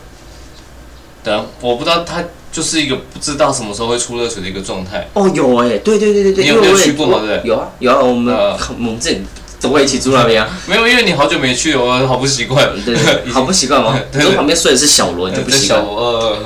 [1.22, 5.06] 等，我不知道它就是一个不知道什么时候会出热水的一个状态。
[5.14, 6.44] 哦，有哎，对对对对对。
[6.44, 7.20] 你有没有去过吗？
[7.20, 7.48] 对不对？
[7.48, 9.22] 有啊有啊，我们我们这里
[9.60, 10.48] 都会一起住那边啊。
[10.66, 12.68] 没有，因为你好久没去，我好不习惯。
[12.84, 13.96] 对 对， 好不习惯吗？
[14.10, 14.24] 对。
[14.24, 15.80] 跟旁边睡的是小罗，你就不习惯。
[15.80, 16.38] 呃，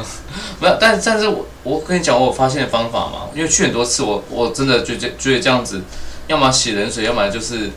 [0.61, 1.47] 没有，但但是我。
[1.65, 5.81] 我跟你讲，我发现的方法嘛，因为去很多次我，我我真的觉得觉得这样子，
[6.27, 7.71] 要么洗冷水，要么就是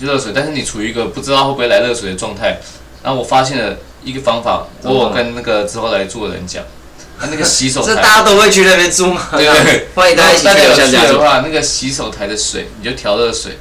[0.00, 2.56] 热水，但是你处于一个不知道会不会来热水的状态。
[3.02, 6.62] 然后我发现了一个方法，我有跟那个之后来住的人讲，
[7.18, 9.28] 他那个 洗手台，这大家都会去那边住吗？
[9.32, 10.42] 对，欢迎大家一起
[10.90, 13.58] 去的话，那个洗手台的水你就调热水，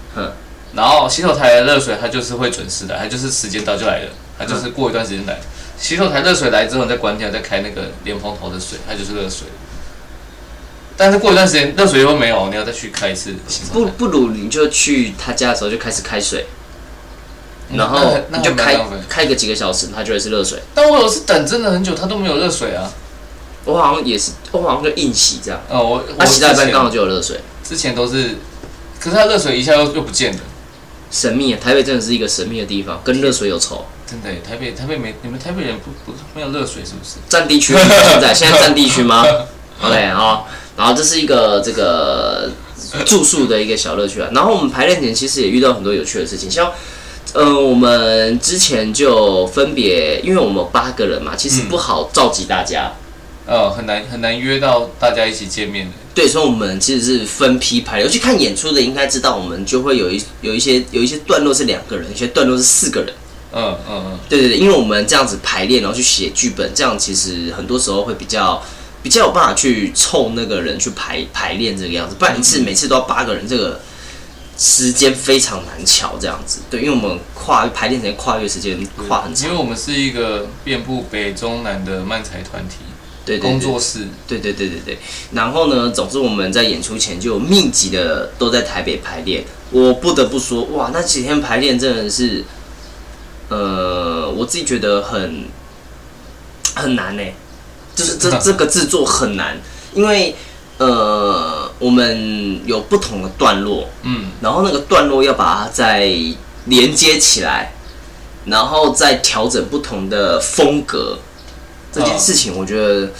[0.73, 5.39] 然后洗手台的热水它就是会准时的，它就是时间到就来了，它就是过一段时间来。
[5.79, 9.47] 洗手台热水来之后，你再关掉，再开那个莲蓬头的水，它就是热水。
[10.95, 13.33] 但是过一段时间热水又没有，你要再去开一次。
[13.71, 16.45] 不不如你就去他家的时候就开始开水，
[17.77, 20.59] 然后你就开开个几个小时，它就会是热水。
[20.73, 22.89] 但我有时等真的很久，它都没有热水啊。
[23.65, 25.61] 我好像也是，我好像就硬洗这样。
[25.69, 27.39] 哦，我他洗到一半刚好就有热水。
[27.63, 28.37] 之前都是，
[28.99, 30.39] 可是它热水一下又又不见了。
[31.09, 31.59] 神秘啊！
[31.63, 33.85] 台北真的是一个神秘的地方，跟热水有仇。
[34.05, 37.17] 真的，台北台北没你们台北人不不没有热水是不是？
[37.29, 39.23] 占地区现在 现在占地区吗
[39.81, 40.43] ？OK 啊。
[40.75, 42.49] 然后这是一个这个
[43.05, 44.27] 住宿的一个小乐趣啊。
[44.33, 46.71] 然后我们排练前其实也遇到很多有趣的事情，像
[47.33, 52.93] 呃我们之前就分别，因为我们有八个人嘛，其实不好召集大家，
[53.47, 55.91] 嗯、呃很难很难约到大家一起见面的。
[56.15, 58.05] 对，所以我们其实是分批排练。
[58.05, 63.13] 有去看演出的应该知道，我们就会有一有一些有一些段落是两个人，有些段落是四个人。
[63.51, 68.63] 嗯嗯嗯，对对对，因为我们这样子排练，然后去写剧本，这样其实很多时候会比较。
[69.03, 73.77] 比较有办法去凑那个人去排排练这个样子，不然一次每次都要八个人，这个
[74.63, 76.61] 时间非常难巧这样子。
[76.69, 82.77] 对，因为我们跨排练时间跨越时间跨很长，因为我们是一个遍布北中南的漫才团体，
[83.25, 84.97] 对，工作室，对对对对对。
[85.33, 89.43] 然后呢，总之我们在演出前就密集的都在台北排练。
[89.71, 92.45] 我不得不说，哇，那几天排练真的是，
[93.49, 95.45] 呃，我自己觉得很
[96.75, 97.35] 很难呢、欸。
[97.95, 99.59] 就是这 这个制作很难，
[99.93, 100.33] 因为
[100.77, 106.11] 呃，我们有不同的段落，嗯，然后那个段落要把它再
[106.65, 107.73] 连接起来，
[108.45, 111.19] 然后再调整不同的风格，
[111.91, 113.11] 这件事情我觉得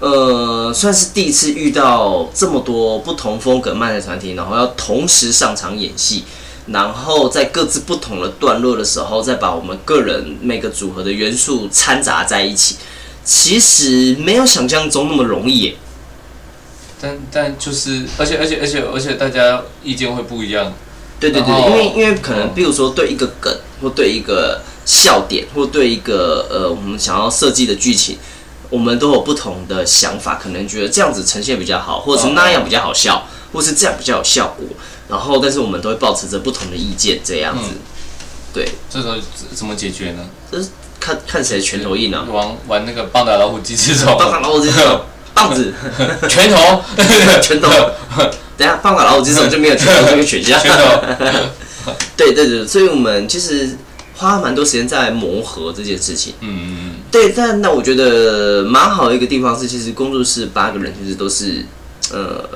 [0.00, 6.24] 呃，算是第一次遇到这么多不同风格漫才团体，然后要同时上场演戏，
[6.66, 12.76] 然后在各自不同的段落的时候，再把我们个人每个组合的元素掺杂在一起。
[13.24, 15.76] 其实没有想象中那么容易耶，
[17.00, 20.72] 但但就是，而且而且而且而且大家意见会不一样。
[21.18, 28.18] 对对对，因为因为可能，比如说对一个梗，或对一个笑点，或对一个呃我们想要设计的剧情，
[28.70, 34.66] 我们都有不同的想法，可能觉得这样子呈现比较好，或者是那样比较好笑，或是这样比较有效果。
[35.08, 37.70] 然后，但是我们都会保持着不同的意见，这样子。
[38.52, 39.14] 对，这时候
[39.54, 40.24] 怎么解决呢？
[40.50, 40.68] 就是。
[40.98, 42.26] 看看谁拳头硬啊！
[42.32, 45.00] 玩玩那个棒打老虎鸡吃虫，棒打老虎鸡吃虫，
[45.36, 45.72] 棒子，
[46.28, 46.82] 拳头，
[47.42, 47.68] 拳头。
[48.56, 50.58] 等下棒打老虎鸡吃虫就没有拳头这个选项。
[50.58, 51.92] 拳头。
[52.16, 53.76] 对对对，所以我们其实
[54.14, 56.32] 花蛮多时间在磨合这件事情。
[56.40, 56.90] 嗯嗯嗯。
[57.12, 61.66] 对，但那我觉得蛮好的一个地方是，其实工作室八个人其实都是
[62.10, 62.48] 呃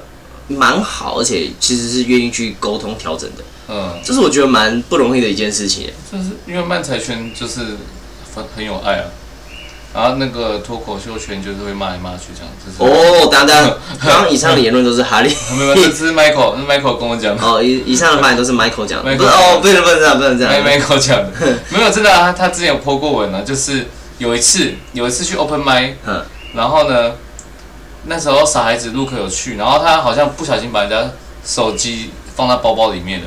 [0.49, 3.45] 蛮好，而且其实是愿意去沟通调整的。
[3.69, 5.91] 嗯，这是我觉得蛮不容易的一件事情。
[6.11, 7.77] 就是因为漫才圈就是。
[8.33, 9.05] 很很有爱啊，
[9.93, 12.71] 然后那个脱口秀圈就是会骂来骂去这样子。
[12.79, 17.45] 哦，等等，刚刚以上的言论都是哈利，没有，这是 Michael，是 Michael 跟我讲的。
[17.45, 20.65] 哦，以以上的发言都是 Michael 讲的，不是哦，不能不能这样，不能这样。
[20.65, 21.31] Michael 讲的，
[21.71, 25.95] 没有真的啊，他之前有 po 过文啊，就是有一次有一次去 Open Mic，
[26.55, 27.13] 然后呢，
[28.05, 31.11] 那时候傻孩子 Luke 有去，然后他好像不小心把人家
[31.45, 33.27] 手机放在包包里面了，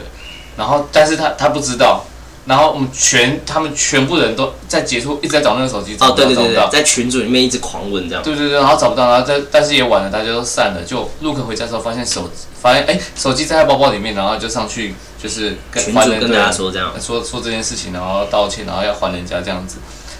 [0.55, 2.05] 然后但是他他不知道。
[2.45, 8.23] 然后我们全他们全部人都在结束，一直在找那个手机，找不到，找不到，在群组里面一直狂问这样。
[8.23, 10.83] 对对对，然后找不到，然后在但是也晚了，大家都散了。
[10.83, 12.29] 就陆克回家的时候发现手
[12.61, 19.77] 发现哎手机在他包包里面，然后就上去就是跟群主跟大家说这样，说说这件事情，然后道歉，然后要还人家这样子。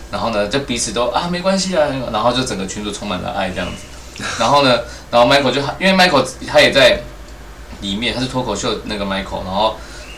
[0.10, 4.24] 然后呢，就彼此都啊没关系啊，然后就整个群组充满了爱这样子。
[4.40, 7.02] 然后呢，然后 Michael 就因为 Michael 他也在
[7.82, 9.76] 里面，他是脱口秀那个 Michael，然后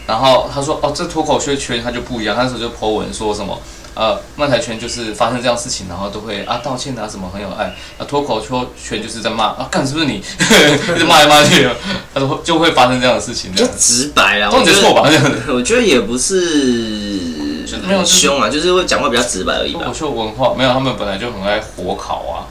[0.07, 3.59] 然后他说哦，这脱口秀圈他就不一样，他那时候就 po 文说什么。
[3.97, 7.73] 呃，漫才圈就是发生这样事情，然后都会啊道歉啊什么很有爱。
[7.97, 10.15] 啊，脱口秀圈就是在骂啊，干是不是你？
[10.95, 11.65] 一直骂来骂去，
[12.13, 13.55] 他说就会发生这样的事情。
[13.55, 15.09] 就直白啊，我觉得错吧？
[15.47, 19.71] 我觉得也不是没有凶啊，就是会讲话比较直白而已。
[19.71, 22.43] 脱口秀文化没有，他们本来就很爱火烤啊，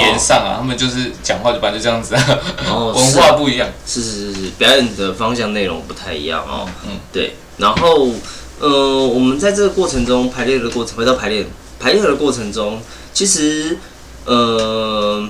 [0.00, 2.38] 炎上啊，他们就是讲话就本来就这样子啊。
[2.68, 6.68] 哦 文化不一样，是是是是，表演的方向内容不太一样哦。
[6.86, 8.08] 嗯，对，然后。
[8.60, 11.46] 呃，我们在这个过程中排练的过程，回到排练
[11.78, 12.82] 排练的过程中，
[13.14, 13.78] 其实
[14.24, 15.24] 呃，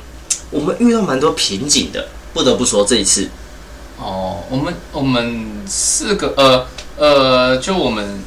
[0.50, 3.28] 我们遇到蛮多瓶颈的，不得不说这一次。
[3.98, 8.24] 哦，我们我们四个呃呃，就我们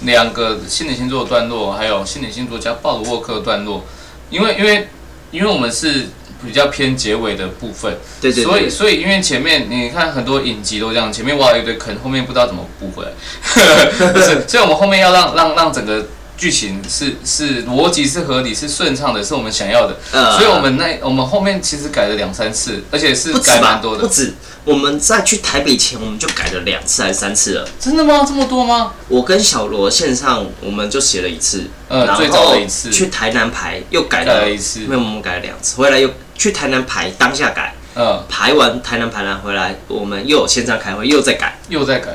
[0.00, 3.86] 两个心理星座的段落，还有心理星座加鲍罗沃克的段落，
[4.28, 4.86] 因为因为
[5.30, 6.06] 因为我们是。
[6.44, 13.10] 比较偏结尾的部分，对对，对，所以所以因为前面你看很多影集都这样，前面挖了一堆坑，后面不知道怎么补回来，
[14.12, 16.06] 不是，所以我们后面要让让让整个
[16.36, 24.34] 剧情是是逻辑是合理是顺畅的，是我们想要的，呃、所以我们那我们后面其实改了两三次，而且是改蛮多的，不止。
[24.64, 27.68] 我们在去台北前，我们就改了两次还是三次了？
[27.78, 28.24] 真的吗？
[28.26, 28.92] 这么多吗？
[29.06, 32.90] 我跟小罗线上，我们就写了一次，呃，最早的一次。
[32.90, 35.76] 去台南排又改了，改了一次，没有，我们改了两次。
[35.76, 42.10] 回来又去台南排，当下改，嗯，排完台南排完回来，我们又有线上开会，又再改，又再改。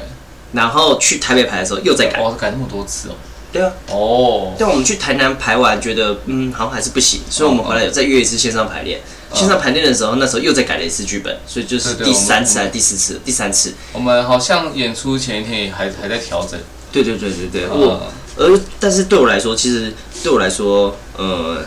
[0.51, 3.15] 然后去台北排的时候又再改，哇，改那么多次哦。
[3.51, 9.01] 对啊，哦，但我们去台南排完，觉得嗯，好像还是不行，所以我们回来有再约一次线上排练。
[9.33, 13.17] 线上排练的时候，那时候又再改了一次剧本，所以就是第三次还是第四次？
[13.23, 13.73] 第三次。
[13.93, 16.59] 我们好像演出前一天也还还在调整。
[16.91, 17.67] 对对对对对。
[17.69, 21.63] 我，而但是对我来说，其实对我来说，呃，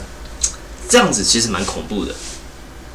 [0.91, 2.13] 这样子其实蛮恐怖的。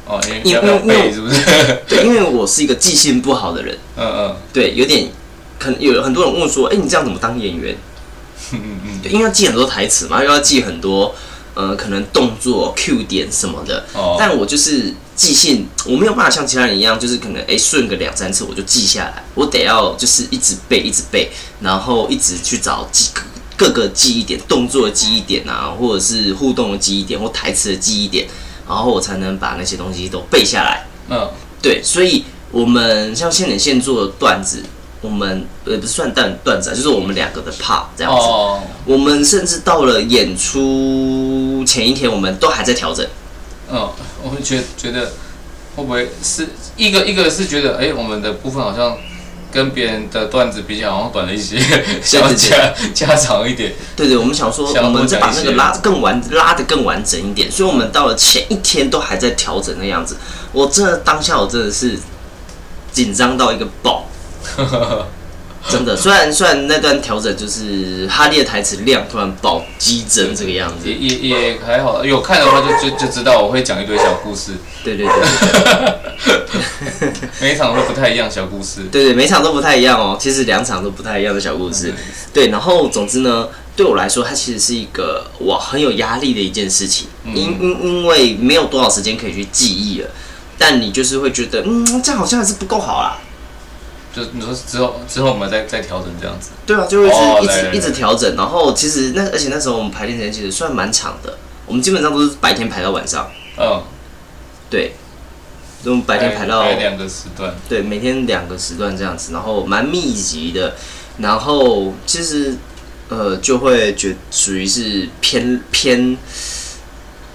[0.06, 1.40] 哦，因为因为是不是？
[1.88, 3.76] 对，因为我是一个记性不好的人。
[3.96, 4.36] 嗯嗯。
[4.52, 5.08] 对，有点，
[5.58, 7.76] 可能有很多人问说，哎，你这样怎么当演员？
[8.52, 8.79] 嗯嗯。
[9.02, 11.14] 对，因为要记很多台词嘛，又要记很多。
[11.52, 14.16] 呃，可能动作 Q 点什么的，oh.
[14.16, 21.28] 但我就是记性，我没有办法像其他人一样，就是可能哎顺个两三次我就记下来，我得要就是一直背一直背，
[21.60, 23.10] 然后一直去找记
[23.56, 28.28] 各个记忆点，动作的记忆点啊，或者是互动的记忆点或台词的记忆点，
[28.66, 30.86] 然后我才能把那些东西都背下来。
[31.08, 31.30] 嗯，oh.
[31.60, 34.62] 对，所以我们像现点现做的段子。
[35.02, 38.18] 我们也不是算段段子啊，就是我们两个的 part 这样子。
[38.20, 38.60] Oh.
[38.84, 43.06] 我们甚至到了演出前一天，我们都还在调整。
[43.70, 43.90] 嗯，oh,
[44.22, 45.12] 我们觉觉得
[45.74, 48.98] 会不会是一个一个是觉得哎、欸，我们的部分好像
[49.50, 51.58] 跟别人的段子比较好像短了一些，
[52.02, 53.72] 想要加加长一点。
[53.96, 60.18] 对对，我们想说我们再把那个拉更完拉的更完整一点，所以我们到了前一天都还在调整那样子。
[60.52, 61.98] 我真的当下我真的是
[62.92, 64.04] 紧张到一个爆。
[65.68, 74.52] 真的，虽然虽然那段调整就是哈利的台词量突然爆激增这个样子，也也也还好，有看的话就就就知道我会讲一堆小故事。
[74.82, 76.40] 对对对，
[77.42, 78.84] 每一场都不太一样小故事。
[78.90, 80.16] 对对，每场都不太一样哦。
[80.18, 81.92] 其实两场都不太一样的小故事。
[82.32, 83.46] 对，然后总之呢，
[83.76, 90.08] 对我来说，它其实是一个哇很有压力的一件事情，因因因为没有多少时间可以去记忆了，
[90.56, 93.18] 但你就是会觉得，嗯，这样好像还是不够好啦。
[94.14, 98.34] 就你说之后之后我们再再调整这样子，对啊，就会一直、oh, 一直一直调整。
[98.36, 103.30] 然后其实那而且那时候我们排练时间其实算蛮长的，我们基本上都是白天排到晚上。
[103.56, 103.82] 嗯，oh.
[104.68, 104.92] 对，
[105.84, 110.74] 就白天排到两个时段，对，每天两个时段这样子，然后蛮密集的。
[111.18, 112.56] 然后其实
[113.08, 116.16] 呃就会觉属于是偏偏。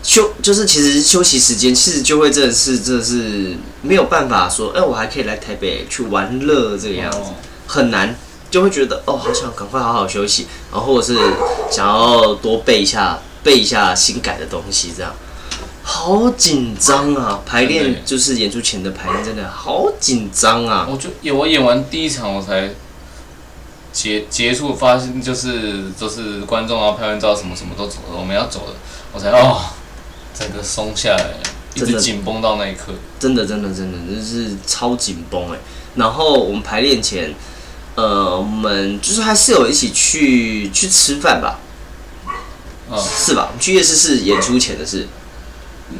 [0.05, 7.17] 休就是其实休息时间其实就会真的是真的是没有办法说，哎，我还可以来台北去玩乐这个样子，
[7.65, 8.15] 很难，
[8.51, 11.19] 就会觉得哦，好想赶快好好休息，然后或者是
[11.71, 15.11] 想要多背一下背一下新改的东西，这样
[15.81, 17.41] 好紧张啊！
[17.43, 20.87] 排练就是演出前的排练，真的好紧张啊！
[20.87, 22.69] 我就我演完第一场我才
[23.91, 28.73] 结结束，发现就是就是观众啊拍完照什么什么都走了，我们要走了，
[29.11, 29.61] 我才哦。
[30.37, 31.33] 整个松下来，
[31.75, 35.57] 一直紧绷到那一刻，真的真的真的真是超紧绷哎！
[35.95, 37.33] 然后我们排练前，
[37.95, 41.59] 呃，我们就是还是有一起去去吃饭吧，
[42.91, 43.53] 嗯，是吧？
[43.59, 45.07] 去夜市是演出前的事。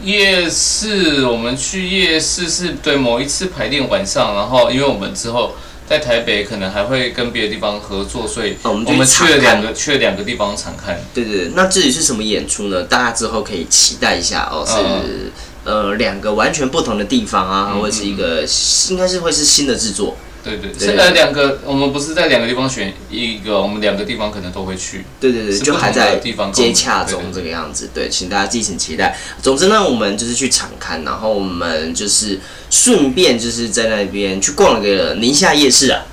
[0.03, 5.53] 夜市，我们去夜市是对某一次排练晚上，然后因为我们之后
[5.87, 10.99] 在台北可能还会跟别的地方合作，所以哦我们就我们去了两个去了两个地方常看。
[11.13, 12.83] 对对对，那至于是什么演出呢？
[12.83, 15.31] 大家之后可以期待一下哦，是、嗯
[15.63, 18.43] 呃两个完全不同的地方啊，嗯或者是一个
[18.89, 20.15] 应该是会是新的制作。
[20.45, 25.03] 对对，对现在两个我们不是在两个地方选一个，我们两个地方可能都会去。
[25.19, 27.89] 对对对，就还在地方接洽中这个样子。
[27.93, 29.17] 对，请大家敬请期待。
[29.41, 36.05] 总之呢，我们就是去场刊，然后我们就是顺便就是在那边去逛了个宁夏夜市啊。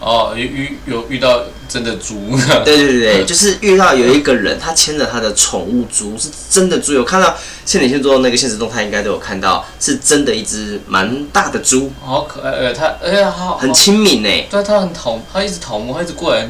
[0.00, 2.36] 哦，遇遇有遇到真的猪。
[2.64, 6.94] 对对对对，就是遇到有一个人，他牵着他的宠物猪，是真的猪。
[6.94, 7.36] 有看到
[7.66, 14.28] 千点线做那个现实动态，应该都有看到，是真的一只蛮大的猪，好可爱，呃，它，哎呀，好，很亲民呢。
[14.50, 16.48] 对，它很讨，它一直讨摸，它一直过来，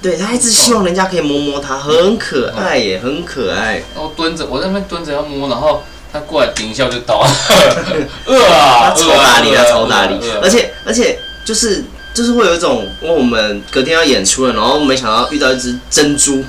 [0.00, 3.82] 对，他一直希望人家可以摸摸它，很可爱耶，很可爱。
[3.94, 7.28] 然后蹲着，我在那边蹲着要摸，然后他过来顶一下我就倒了，
[8.26, 16.44] 饿 啊， 他超大力，饿啊他超大力饿啊，而且而且就是就是会有一种，因为我们隔天要演出了，然后没想到遇到一只珍珠，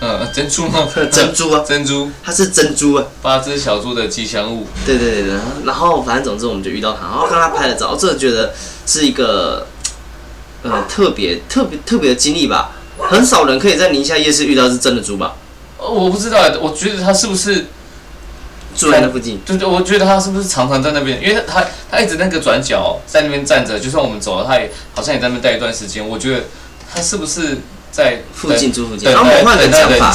[0.00, 0.88] 嗯，珍珠吗？
[1.10, 8.54] 珍珠啊，珍珠，它是珍珠啊，八只小猪的吉祥物，对对对对，然后然后反正总之我们就遇到它，然后跟它拍了照，真的觉得
[8.86, 9.66] 是一个
[10.62, 15.34] 呃特别特别特别的经历吧，很少人可以在宁夏夜市遇到是真的猪吧，
[15.78, 17.66] 哦我不知道，我觉得它是不是，
[18.78, 26.44] 住在那附近，对对，我觉得他是不是常常在那边，因为他他一直那个转角在那边站着，就算我们走了，他也好像也在那边待一段时间，我觉得
[26.88, 27.58] 他是不是
[27.90, 30.14] 在附近住附近，等然后我们换个讲法，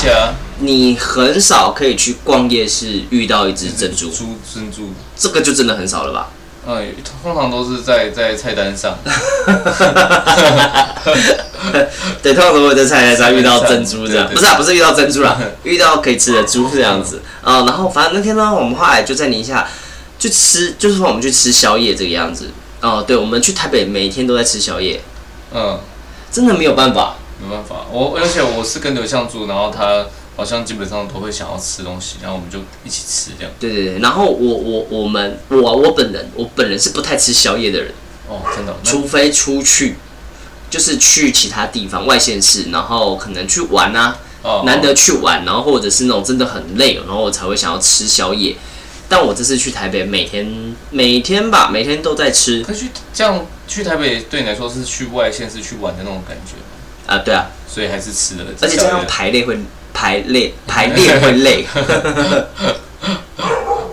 [0.59, 4.89] 你很少可以去逛夜市遇到一只珍珠，猪珍珠。
[5.17, 6.29] 这个就真的很少了吧。
[6.65, 8.97] 嗯，通常都是在在菜单上。
[12.21, 19.67] 对，通常都会在菜单上遇到珍珠这样，不是啊，不是遇到珍珠啦，遇到可以吃的猪这样子啊、然后反正那天呢，我们后来就在宁夏
[20.17, 22.49] 去吃，就是说我们去吃宵夜这个样子。
[22.81, 25.01] 哦、对，我们去台北每天都在吃宵夜，
[25.53, 25.79] 嗯，
[26.31, 27.15] 真的没有办法。
[27.41, 33.53] 没办法，我而且我是跟刘向住，然后他好像基本上都会想要吃东西，然后我们就一起吃这样。
[33.59, 37.93] 对对对，然后我我我们我我本人我本人是不太吃宵夜的人，
[38.27, 38.75] 哦，真的。
[38.83, 39.95] 那除非出去，
[40.69, 44.17] 就是去其他地方外县市，然后可能去玩啊。
[44.43, 48.57] 哦难得去玩，然后或者是那种真的很累，然后我才会想要吃宵夜。
[49.07, 56.55] 但我这次去台北，每天每天吧，每天都在吃可是去这样去台北对你来说是去外县市去玩的那种感觉，
[57.07, 58.43] 啊，对啊，所以还是吃的。
[58.61, 59.57] 而且这样排练会
[59.93, 61.65] 排列排列会累。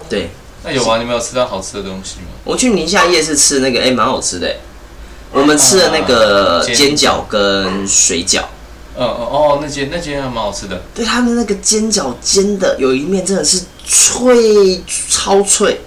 [0.08, 0.30] 对，
[0.64, 0.98] 那有吗？
[0.98, 2.26] 你们有吃到好吃的东西吗？
[2.44, 4.56] 我去宁夏夜市吃那个，哎，蛮好吃的诶。
[5.32, 8.40] 我们吃的那个啊煎煎饺跟水饺，
[8.96, 10.82] 嗯嗯哦，那间那间还蛮好吃的。
[10.92, 15.80] 对他们那个煎饺煎的有一面真的是脆，超脆。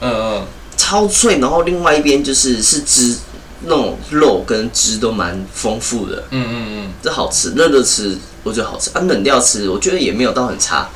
[0.00, 3.16] 嗯嗯，超脆，然后另外一边就是是汁，
[3.62, 10.88] 那种肉跟汁都蛮丰富的，嗯嗯嗯这好吃，热热吃我觉得好吃，啊冷掉吃我觉得也没有到很差。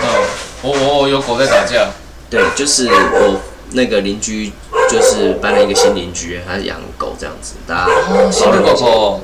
[0.00, 0.26] 哦，
[0.62, 1.88] 我我我有狗在打架。
[2.30, 3.40] 对，就是我
[3.72, 4.52] 那个邻居
[4.90, 9.20] 就是搬了一个新邻居，他养狗这样子，大家哦，新的狗狗，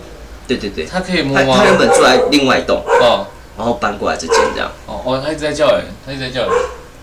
[0.48, 4.70] 对对对，它可以摸他原本住在另外一栋，哦然后搬过来这间这样。
[4.86, 6.48] 哦哦，它一直在叫哎，它一直在叫哎。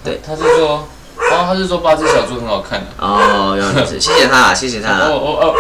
[0.04, 0.88] 对，他是说，
[1.18, 2.88] 哦，他是说八只小猪很好看的。
[2.98, 4.94] 哦，原来是，谢谢他，谢谢哦他。
[5.06, 5.56] 哦哦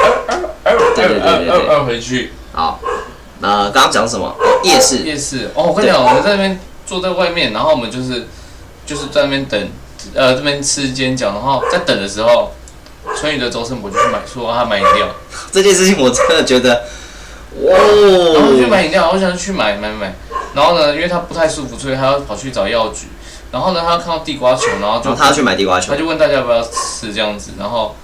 [0.65, 2.79] 哦，对对对对对二二回去好，
[3.41, 4.27] 呃，刚刚讲什么？
[4.27, 4.97] 哦，夜市。
[4.99, 5.49] 夜市。
[5.55, 8.27] 哦，我跟你讲，我们在那边坐在外面，然后我们就是
[8.85, 9.69] 就是在那边等，
[10.13, 12.51] 呃，这边吃煎饺，然后 在等的时候，
[13.19, 15.07] 春雨的周胜博就去买，说他买饮料，
[15.51, 16.83] 这件事情我真的觉得，
[17.63, 20.13] 哇然后就去哦，买饮料，我想去买买买，
[20.53, 23.07] 然后呢，因为他不太舒服，所以他要跑去找药局，
[23.51, 27.95] 然后呢，他看到地瓜球，然后就他要去买地瓜球他，就问大家要不要吃这样子，然后，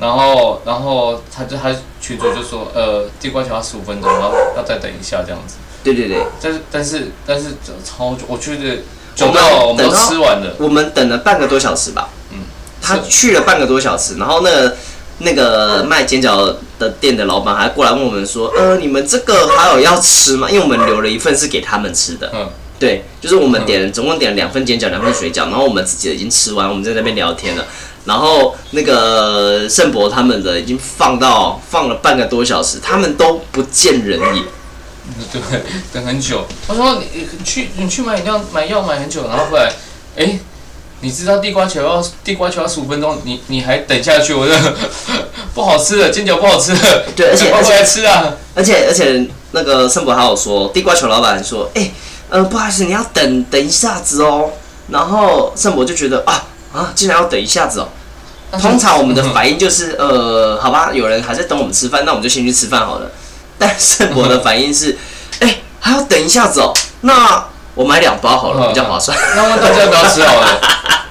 [0.00, 5.56] 然后，然后他就他群主就说，呃，地瓜球要十五分钟，然后要再等一下这样子。
[5.84, 7.50] 对对对，但是但是但是
[7.84, 8.82] 超久，我觉得
[9.14, 10.54] 久我们到我们都等吃完了。
[10.58, 12.08] 我们等了半个多小时吧。
[12.32, 12.38] 嗯，
[12.82, 14.76] 他去了半个多小时，然后那个
[15.18, 20.50] 那个卖煎饺的店的老板还过来问我们说，呃，你们这个还有要吃吗？
[20.50, 22.30] 因为我们留了一份是给他们吃的。
[22.34, 27.64] 嗯，对，就是我们点了总共点了两份煎饺，两份水饺，然后我们自己已经吃完，我们在那边聊天了。
[28.04, 34.44] 然后那个盛博他们的已经放到放了半个多小时，他们都不见人影。
[35.32, 35.40] 对，
[35.92, 36.46] 等很久。
[36.66, 39.72] 我说你你去你去买饮料买药买很久，然后后来，
[40.16, 40.38] 哎，
[41.00, 44.54] 你知道地瓜球要地瓜球要十五分钟，你你还等下去，我就
[45.54, 47.04] 不好吃了，煎饺不好吃了。
[47.14, 48.34] 对而且赶快回来吃啊。
[48.54, 51.90] 而且而且那个盛博还有说，地瓜球老板说，哎、
[52.30, 54.50] 呃，不好意思，你要等等一下子哦。
[54.88, 57.88] 然后盛博就觉得啊啊，竟然要等一下子哦。
[58.60, 63.10] 通常我们的反应就是，呃，好吧，有人还在等我们吃饭，那我们就先去吃饭好了。
[63.58, 64.96] 但是我的反应是，
[65.40, 66.72] 哎、欸，还要等一下子哦，
[67.02, 67.44] 那
[67.74, 69.16] 我买两包好了，比较划算。
[69.36, 70.60] 那么大家不要吃好了，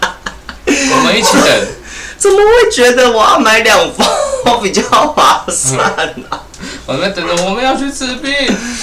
[0.68, 1.68] 我们一起等。
[2.18, 3.78] 怎么会觉得我要买两
[4.46, 5.78] 包比较划算
[6.16, 6.40] 呢、啊？
[6.86, 8.34] 我们等着，我们要去吃冰，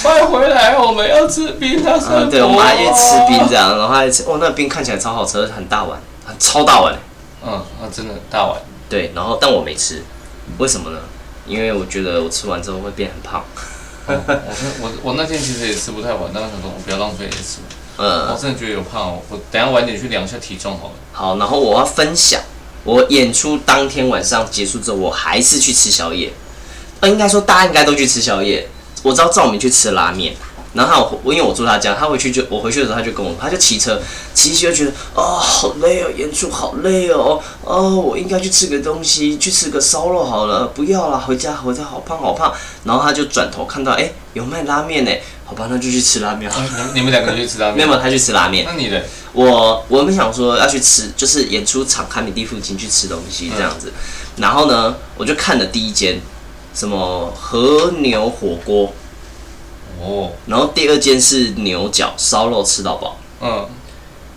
[0.03, 1.83] 快回来，我们要吃冰。
[1.83, 5.99] 他说、嗯：“对，我们还去吃冰这样，然后还吃，哦，那冰看起来超好吃，很大碗，很
[6.39, 6.97] 超大碗。”
[7.43, 8.61] 嗯，啊，真的大碗。
[8.87, 10.03] 对，然后但我没吃，
[10.57, 10.99] 为什么呢？
[11.47, 13.43] 因为我觉得我吃完之后会变很胖。
[14.07, 14.41] 嗯、我
[14.81, 17.59] 我我那天其实也吃不太完，但是想说我不要浪费也吃。
[17.97, 20.93] 嗯，我真的觉得有胖哦，我等下晚点去量一下体重好了。
[21.11, 22.41] 好，然后我要分享，
[22.83, 26.31] 我演出当天晚上结束之后，我还是去吃宵夜。
[26.99, 28.67] 呃，应该说大家应该都去吃宵夜。
[29.03, 30.35] 我知道赵明去吃拉面，
[30.73, 34.01] 然后我因为我住他家，他回去就我回去的时候他就跟我，他就骑车
[34.33, 42.53] 骑骑就觉得哦好累哦，演出好累哦，哦我应该去吃个东西，去吃个烧肉好了，不要了，回家回家好胖好胖。
[42.85, 45.11] 然后他就转头看到哎有卖拉面呢，
[45.45, 46.49] 好吧那就去吃拉面。
[46.49, 47.85] 你们你们两个去吃拉面？
[47.85, 48.65] 没有，他去吃拉面。
[48.65, 49.03] 那你的？
[49.33, 53.91] 我我们想说要去吃，就是演出场卡米蒂附近去吃东西这样子。
[53.95, 56.19] 嗯、然后呢，我就看了第一间。
[56.73, 58.93] 什么和牛火锅？
[60.01, 63.17] 哦，然后第二间是牛角烧肉吃到饱。
[63.41, 63.67] 嗯，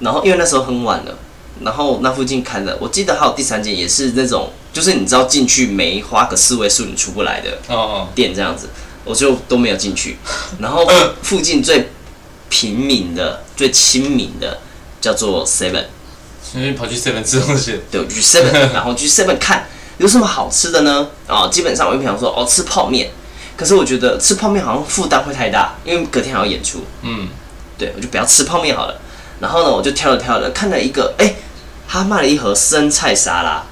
[0.00, 1.18] 然后因为那时候很晚了，
[1.62, 8.68] 然后那附近开了，我记得还有第三间也是那种，就是你知道进去没花个四位数你出不来的哦哦店这样子，
[9.04, 10.18] 我就都没有进去。
[10.58, 10.86] 然后
[11.22, 11.88] 附近最
[12.48, 14.58] 平民的、最亲民的
[15.00, 15.84] 叫做 Seven，
[16.42, 17.80] 所以跑去 Seven 吃东西。
[17.90, 19.68] 对，我去 Seven，然后去 Seven 看。
[19.98, 21.08] 有什么好吃的呢？
[21.28, 23.10] 啊、哦，基本上我就想说，哦，吃泡面。
[23.56, 26.84] 可是我觉得吃泡面好像负担会太大，因为隔天还要演出。
[27.02, 27.28] 嗯，
[27.78, 29.00] 对，我就不要吃泡面好了。
[29.40, 31.34] 然后呢，我就挑了挑了，看了一个，哎，
[31.86, 33.62] 他卖了一盒生菜沙拉。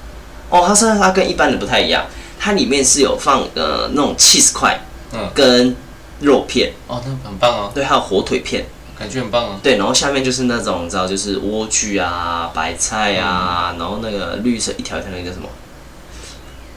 [0.51, 2.05] 哦，他生菜沙拉跟一般的不太一样，
[2.39, 4.79] 它里面是有放呃那种 cheese 块，
[5.13, 5.75] 嗯，跟
[6.21, 6.73] 肉片。
[6.87, 7.73] 哦，那很棒哦。
[7.75, 8.67] 对，还有火腿片，
[8.99, 9.61] 感觉很棒啊。
[9.63, 15.49] 对，然后下面就是那种你知道，就是莴苣啊、白菜啊，嗯、然后那个绿色一条一条那个叫什么？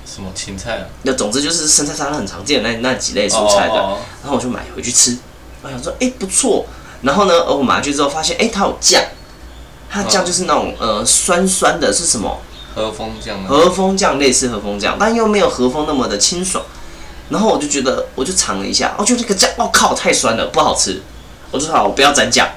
[0.06, 0.86] 什么青菜啊？
[1.04, 4.00] 那总之就是生菜沙拉很常见的那那几类蔬菜的，oh, oh, oh.
[4.24, 5.18] 然后我就买回去吃。
[5.62, 6.66] 我想说，哎、欸，不错。
[7.02, 9.04] 然后呢，我买回去之后发现，哎、欸，它有酱，
[9.90, 12.40] 它的酱就是那种呃酸酸的，是什么？
[12.74, 13.44] 和风酱。
[13.46, 16.64] 和风酱类似和风酱，但又没有和风那么的清爽。
[17.30, 21.02] 然后我就觉得，我就尝了一下，我觉得这个酱，我靠，太酸了，不好吃。
[21.52, 22.48] 我说好，我不要沾酱。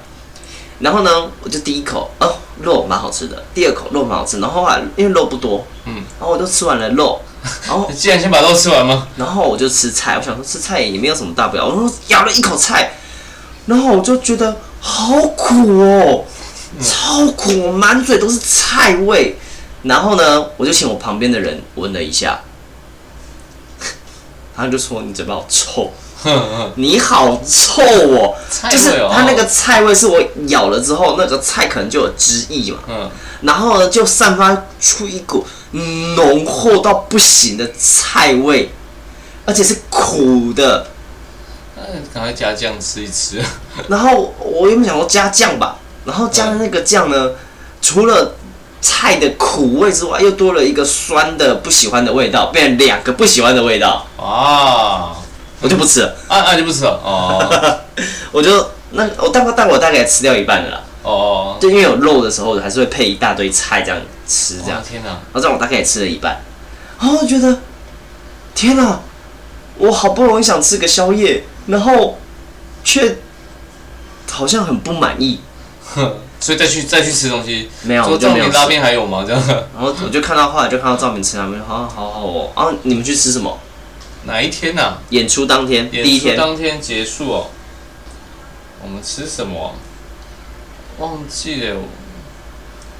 [0.80, 3.42] 然后呢，我就第一口，哦，肉蛮好吃的。
[3.54, 7.20] 第二口肉蛮好吃，然后后来因为肉不多，嗯，然后我就吃完了肉。
[7.66, 9.08] 然后， 你既然先把肉吃完吗？
[9.16, 11.66] 然后我就吃菜，我想说吃菜也没有什么大不了。
[11.66, 12.92] 我说咬了一口菜，
[13.66, 16.24] 然后我就觉得好苦哦，
[16.82, 19.36] 超苦，满嘴都是菜味。
[19.82, 22.40] 然后呢，我就请我旁边的人闻了一下，
[24.56, 25.92] 他就说你嘴巴好臭，
[26.74, 28.34] 你好臭哦，
[28.70, 33.08] 就是他那个菜味是我咬了之后，那个菜可能就有汁液嘛，
[33.42, 35.46] 然后呢就散发出一股。
[35.72, 38.70] 浓厚到不行的菜味，
[39.44, 40.86] 而且是苦的。
[41.76, 43.42] 嗯，赶快加酱吃一吃。
[43.88, 47.30] 然后我原本想说加酱吧，然后加的那个酱呢，
[47.80, 48.34] 除了
[48.80, 54.06] 菜的苦味之外，又多了一个酸的不喜欢的味道，变成两个不喜欢的味道。
[54.16, 55.16] 啊，
[55.60, 56.16] 我就不吃了。
[56.28, 57.00] 啊啊，就不吃了。
[57.04, 57.78] 哦，
[58.32, 60.80] 我就那我大概大概我大概吃掉一半了啦。
[61.02, 64.82] 哦，就因为有肉的时候，还是会配一大堆菜这样吃，这样。
[64.82, 65.08] 天哪！
[65.08, 66.38] 然后这样我大概也吃了一半，
[67.00, 67.60] 然后我觉得，
[68.54, 69.00] 天哪！
[69.78, 72.18] 我好不容易想吃个宵夜，然后
[72.82, 73.18] 却
[74.28, 75.40] 好像很不满意。
[75.94, 79.24] 哼， 所以再去再去吃东西， 没有，说赵明拉面还有吗？
[79.24, 79.40] 这样。
[79.46, 82.50] 然后我就看到后来就看到照明吃拉面，好好好哦。
[82.54, 83.60] 啊，你们去吃什么？
[84.24, 84.98] 哪一天呐？
[85.10, 86.34] 演出当天，第一天。
[86.34, 87.46] 演出当天结束哦。
[88.82, 89.74] 我们吃什么？
[90.98, 91.76] 忘记了，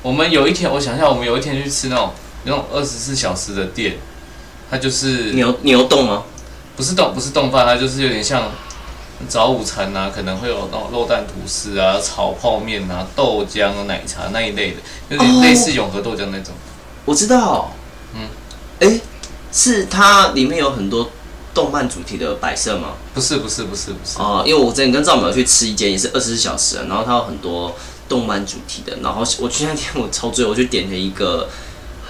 [0.02, 2.12] 我们有一天，我想一下，我们有一天去吃那种
[2.44, 3.96] 那种二十四小时的店，
[4.70, 6.22] 它就是牛牛冻吗？
[6.76, 8.52] 不是冻，不是冻饭，它就是有点像
[9.28, 14.76] 早午餐呐、啊，可能会有那种肉蛋吐司啊、炒泡面啊、豆浆啊、奶茶那一类的，
[15.08, 16.54] 有点类似永和豆浆那种。
[17.04, 17.72] 我知道，
[18.14, 18.28] 嗯，
[18.78, 19.00] 哎、欸，
[19.50, 21.10] 是它里面有很多
[21.54, 22.94] 动漫主题的摆设吗？
[23.14, 24.18] 不是，不是，不是，不是。
[24.18, 27.74] 哦，因为我之前跟赵淼去吃一间也是二十四小时，然后它有很多。
[28.08, 31.46] 动漫主题的，然后我去那天我超醉，我就点了一个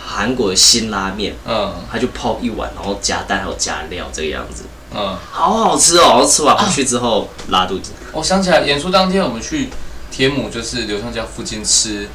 [0.07, 4.63] 韩国的辛拉面，嗯，他就泡一碗，然后加蛋还有加料这个样子，
[4.95, 7.91] 嗯，好好吃哦，然后吃完回去之后、啊、拉肚子。
[8.13, 9.71] 我想起来，演出当天我们去
[10.13, 12.09] 天母，就是刘向家附近吃，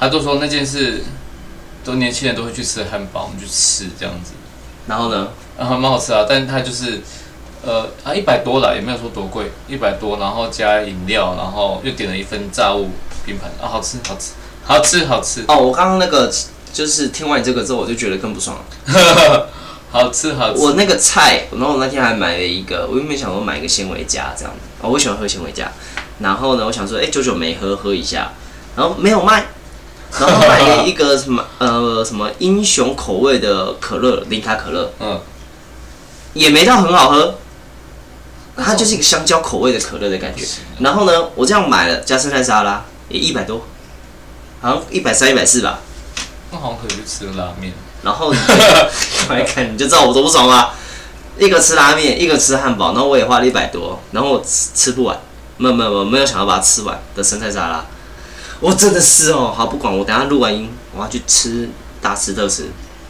[0.00, 1.04] 他都说那件事
[1.84, 4.32] 都年轻人都会去吃汉堡，我们去吃这样子。
[4.88, 5.28] 然后呢？
[5.58, 7.00] 然后蛮好吃啊，但是它就是，
[7.66, 12.90] 呃啊一百多啦，也没有说多贵，一百多，然后加饮料，然后又点了一份炸物
[13.26, 14.32] 拼盘啊，好吃好吃
[14.64, 15.44] 好吃好吃。
[15.48, 16.32] 哦，我刚刚那个
[16.72, 19.48] 就是听完你这个之后，我就觉得更不爽了。
[19.90, 20.60] 好 吃好吃。
[20.60, 25.72] 我那个菜，然后我那天还买了一个，我原本想说买一个纤维夹这样子，哦，我喜欢喝纤维夹。
[26.20, 28.32] 然后呢，我想说，哎，久久没喝，喝一下，
[28.76, 29.46] 然后没有卖。
[30.18, 35.20] 然后买了一个什么呃什么英雄口味的可乐，零卡可乐， 嗯，
[36.34, 37.38] 也没到很好喝，
[38.56, 40.44] 它就是一个香蕉口味的可乐的感觉。
[40.80, 43.66] 然后呢，我这样买了加生菜沙拉，也一百多，
[44.60, 45.80] 好像一百三一百四吧。
[46.50, 47.72] 那好像可以去吃个拉面。
[48.02, 48.32] 然后
[49.28, 50.72] 来 看你就知道我多不爽了，
[51.38, 55.18] 一个吃拉面，一个吃汉堡，然后我也花了一百多，然后我吃吃不完，
[55.56, 57.84] 没有没有没有没有想要把它吃完的生菜沙拉。
[58.60, 61.68] 我真的是哦，好不管我等下录完音，我要去吃
[62.00, 62.66] 大吃特吃。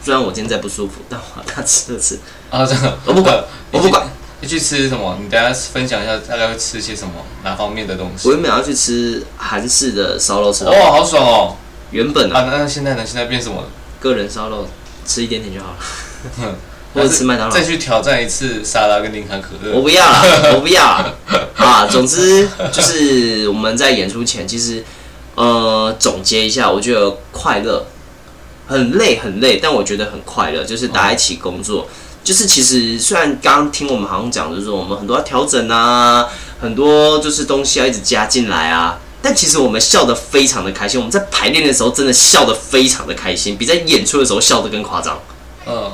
[0.08, 2.18] 虽然我今天在不舒服，但我要大吃特吃。
[2.48, 4.08] 啊，真的，我不管，我不管。
[4.40, 5.18] 你去吃什么？
[5.22, 7.12] 你等下分享一下，大概会吃些什么？
[7.44, 8.26] 哪方面的东西？
[8.26, 11.56] 我原本要去吃韩式的烧肉，吃哦，好爽哦。
[11.90, 13.02] 原本啊，那那现在呢？
[13.04, 13.62] 现在变什么？
[14.00, 14.66] 个人烧肉，
[15.04, 16.54] 吃一点点就好了。
[16.94, 17.54] 或者吃麦当劳。
[17.54, 19.74] 再去挑战一次沙拉跟零卡可乐。
[19.74, 21.18] 我不要了， 我不要了。
[21.54, 24.82] 啊，总之就是我们在演出前，其实。
[25.34, 27.86] 呃，总结一下，我觉得快乐，
[28.68, 31.86] 很累很累，但我觉得很快乐，就是大家一起工作，哦、
[32.22, 36.28] 就是其实虽然刚刚听我们好像讲就是说我们很多要调整啊，
[36.60, 45.18] 很多就是东西要一直加进来啊，但其实我们笑得非常的开心，我们在排练的时候真的笑得非常的开心，比在演出的时候笑得更夸张。
[45.66, 45.90] 嗯。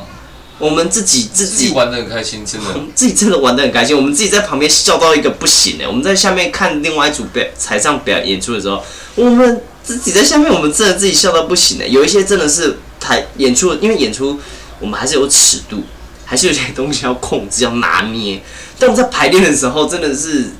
[0.56, 2.66] 我们自己自己，玩得很开心，真的。
[2.94, 5.86] 自己真的玩得很开心，我们自己在旁边笑到一个不行哎！
[5.86, 8.80] 我们在下面看另外一组表台上表演演出的时候，
[9.16, 11.86] 我们自己在下面，我们真的自己笑到不行哎！
[11.86, 14.40] 有一些真的是台演出，因为演出
[14.80, 15.82] 我们还是有尺度，
[16.24, 18.42] 还是有些东西要控制、要拿捏。
[18.78, 20.52] 但我们在排练的时候，真的是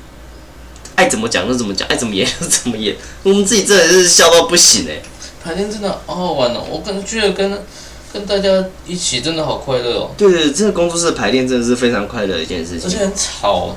[0.95, 2.95] 爱怎么讲就怎么讲，爱怎么演就怎么演。
[3.23, 5.01] 我们自己真的是笑到不行哎！
[5.43, 7.59] 排练真的好好玩哦，我感觉跟。
[8.13, 8.49] 跟大家
[8.87, 10.11] 一起真的好快乐哦！
[10.17, 12.87] 对对，这个工作室的排练真的是非常快乐的一件事情。
[12.87, 13.75] 而且很吵，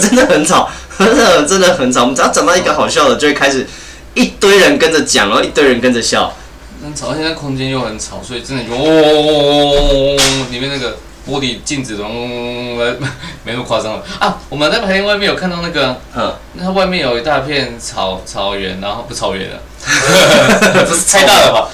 [0.00, 0.68] 真的很吵，
[0.98, 2.00] 真的 真的很吵。
[2.00, 3.64] 我们只要讲到一个好笑的，就会开始
[4.14, 6.32] 一堆人跟着讲，然后一堆人跟着笑。
[6.82, 10.96] 很吵，现在空间又很吵，所以真的就嗡嗡嗡嗡嗡嗡，里面那个。
[11.28, 12.76] 玻璃镜子，嗯，
[13.44, 14.38] 没那么夸张了啊！
[14.48, 19.60] 我们在排练外面有看到那个，嗯，那外面有一大片草草原，然后不草原了，
[20.86, 21.68] 不是太大了吧？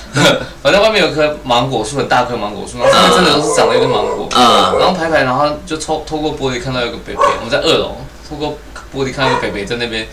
[0.62, 7.97] 反正外面有棵芒果树，很大棵芒果树，然后上面真的都是长了一个芒果，嗯，然后排排，然后就透透过玻璃看到有个北北，我们在二楼，
[8.28, 8.59] 透过
[8.93, 10.07] 玻璃看到一个北北在那边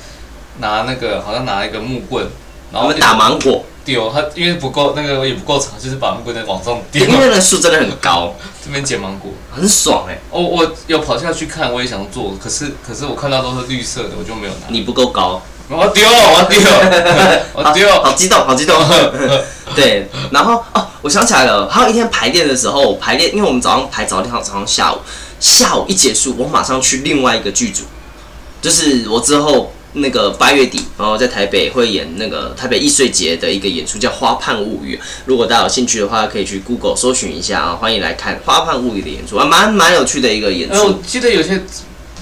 [0.59, 2.27] 拿那个，好像拿一个木棍，
[2.71, 3.63] 然后打芒果。
[3.85, 7.05] 丢他，因为不够那个也不够长，就是把木棍在往上丢。
[7.05, 8.33] 因为那树真的很高，
[8.63, 10.21] 这边捡芒果很爽哎、欸。
[10.31, 14.67] 哦，我有跑下去看，我也想做，可是可是我看到都是绿色的，我就没有拿。
[14.69, 16.61] 你不够高，我要丢，我要丢，
[17.51, 18.73] 我丢，好激动，好激动。
[19.75, 24.99] 对，然后哦，我想起来了，还有一天排练的时候，排练，因为我们早上排早练，早上下午，
[25.41, 27.83] 下午一结束，我马上去另外一个剧组，
[28.61, 29.73] 就是我之后。
[29.93, 34.95] 那个八月底，然后在台北会演那个台北易碎节的一个演出，叫《花畔物语》。
[35.25, 40.83] 如果大家有兴趣的话，可以去 Google 搜寻一下啊，欢迎来看《花畔物语》的演出啊，蛮蛮有趣的一个演出。
[40.85, 41.61] 我记得有些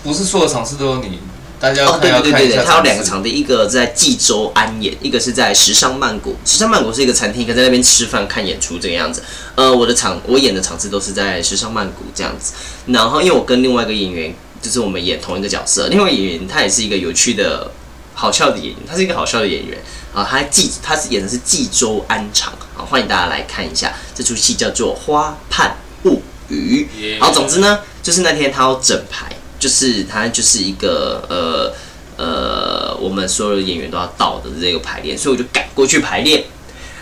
[0.03, 1.19] 不是所有场次都有你，
[1.61, 6.35] 大家哦，对对对对对，它有两个场地，一个在济州安演，一个是在时尚曼谷。
[6.43, 9.23] 时尚曼谷是一个餐厅，可以在那边吃饭看演出这个样子。
[9.55, 12.53] 呃，我的场我演的场次都是在时尚曼谷这样子。
[12.87, 14.35] 然后因为我跟另外一个演员。
[14.61, 17.71] 就是我们演同一个角色，另外演员他也是一个有趣的、
[18.13, 19.79] 好笑的演员，他是一个好笑的演员
[20.13, 20.23] 啊。
[20.23, 26.87] 他纪他是演的是纪州安长啊，欢迎大家来看一下这出戏叫做《花畔物语》。
[27.19, 31.73] 好，总之呢，就是那天他要整排，就是他就是一个呃
[32.17, 36.43] 呃，我们所有的演员都要到的这个排练，所以我就赶过去排练。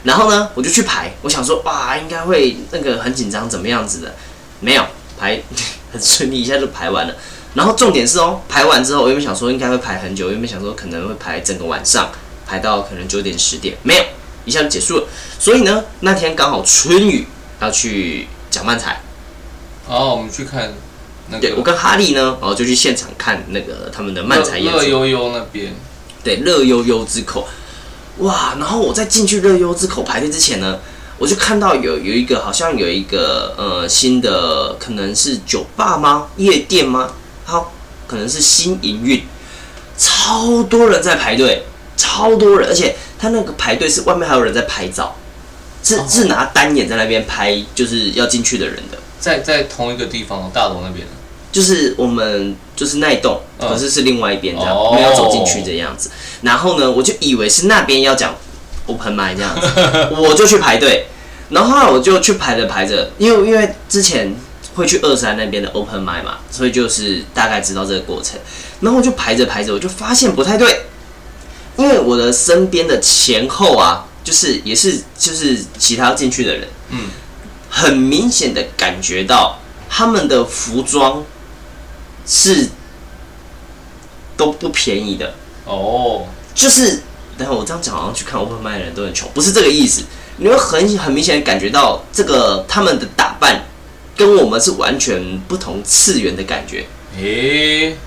[0.03, 4.15] 然后呢，我就去排，我想说哇，应该会那个很紧张，怎么样子的？
[4.61, 4.85] 没有
[5.17, 5.41] 排
[5.91, 7.13] 很顺利，一下就排完了。
[7.55, 12.11] 然后重点是哦，排完之后，我原本想说应该会排很久，我原本想说可能会排整个晚上，
[12.45, 14.03] 排到可能九点十点，没有，
[14.45, 15.07] 一下就结束了。
[15.39, 17.25] 所以呢，那天刚好春雨
[17.59, 19.01] 要去讲漫才，
[19.87, 20.73] 哦，我们去看
[21.29, 24.77] 那个，对，我跟哈利呢，然后就去现场看那个他们的漫才演出。
[24.77, 25.73] 乐悠悠那边，
[26.23, 27.47] 对，乐悠悠之口，
[28.19, 28.55] 哇！
[28.59, 30.79] 然后我在进去乐悠之口排队之前呢，
[31.17, 36.27] 我就看到有有一个好像有一个呃新的，可能是酒吧吗？
[36.37, 37.11] 夜店吗？
[37.49, 37.73] 好，
[38.05, 39.23] 可能是新营运，
[39.97, 41.63] 超多人在排队，
[41.97, 45.15] 超多人，而且他那个排队是外面还有人在拍照，
[45.83, 51.07] 是、哦、是拿单眼在那边拍，就是要进去的人的，在在同一个地方，大楼那边。
[51.51, 56.11] 就是我们就是那一栋，可是是另外一边这样，我们要走进去这样子。
[56.43, 58.35] 然后呢，我就以为是那边要讲
[58.85, 59.67] open mic 这样子，
[60.15, 61.07] 我就去排队。
[61.49, 64.35] 然后后来我就去排着排着，因为因为之前
[64.79, 68.39] 会去二三那边的 open mic 嘛，所以就是大概知道这个过程。
[68.79, 70.85] 然后我就排着排着，我就发现不太对，
[71.77, 77.09] 因为我的身边的前后啊，就是也是就是其他进去的人，嗯，
[77.69, 81.23] 很明显的感觉到他们的服装。
[82.31, 82.69] 是
[84.37, 85.33] 都不便宜的
[85.65, 86.21] 哦，oh.
[86.53, 87.01] 就是，
[87.39, 90.03] 然后我这样讲好像去看 open mic 的人都很穷，不是这个意思。
[90.37, 93.63] 你会很很明显感觉到这个他们的打扮
[94.19, 96.85] 跟我们是完全不同次元的感觉。
[97.17, 97.97] 诶、欸，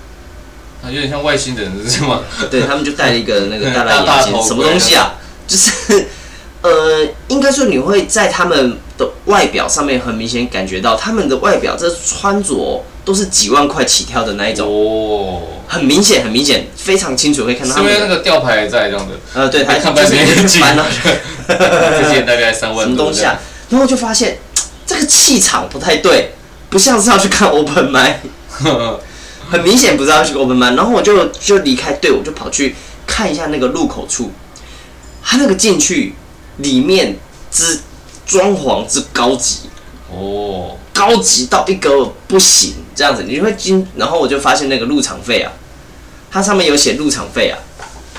[0.83, 2.21] 啊，有点像外星人是吗？
[2.51, 5.15] 对，他们就戴了一个那个 大大眼镜，什么东西啊？
[5.47, 6.05] 就是。
[6.63, 17.91] 呃，应该说你会在他们的外表上面很明显感觉到他们的外表，这穿着都是几万块起跳的那一种哦，很明显，很明显，非常清楚，可以看到他们。
[17.91, 19.15] 因为那个吊牌还在这样的。
[19.33, 20.87] 呃，对，还看半边眼镜了。
[21.49, 22.85] 这件大概三万。
[22.85, 23.37] 什么东西啊？
[23.69, 24.37] 然后就发现
[24.85, 26.31] 这个气场不太对，
[26.69, 28.15] 不像是要去看 open mic，
[29.49, 30.75] 很明显不是要去 open mic。
[30.75, 32.75] 然后我就就离开队，我就跑去
[33.05, 34.31] 看一下那个入口处，
[35.23, 36.13] 他那个进去。
[36.57, 37.17] 里面
[37.49, 37.79] 之
[38.27, 39.61] 装潢之高级
[40.11, 45.51] 哦，高级到一个不行，这样子你会进，然后我就发现那个入场费啊，
[46.29, 47.57] 它上面有写入场费啊，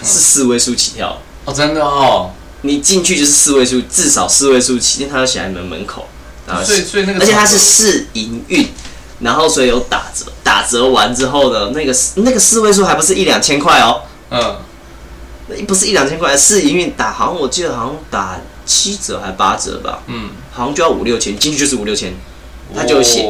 [0.03, 6.09] 是四位数起跳哦，真的哦，你进去就是四位数，至少四位数起，因为它要写在门门口，
[6.47, 8.69] 然后所以所以那个，而且它是试营运，
[9.21, 14.57] 然后所以有打折，打折完之后呢，那个那个四位数还不是一两千块哦，嗯。
[15.69, 22.15] 不是一两千块，试营运打，好像我记得好像打七折还八折吧，嗯，好像就要五六千，进去就是五六千，
[22.75, 23.29] 他就写，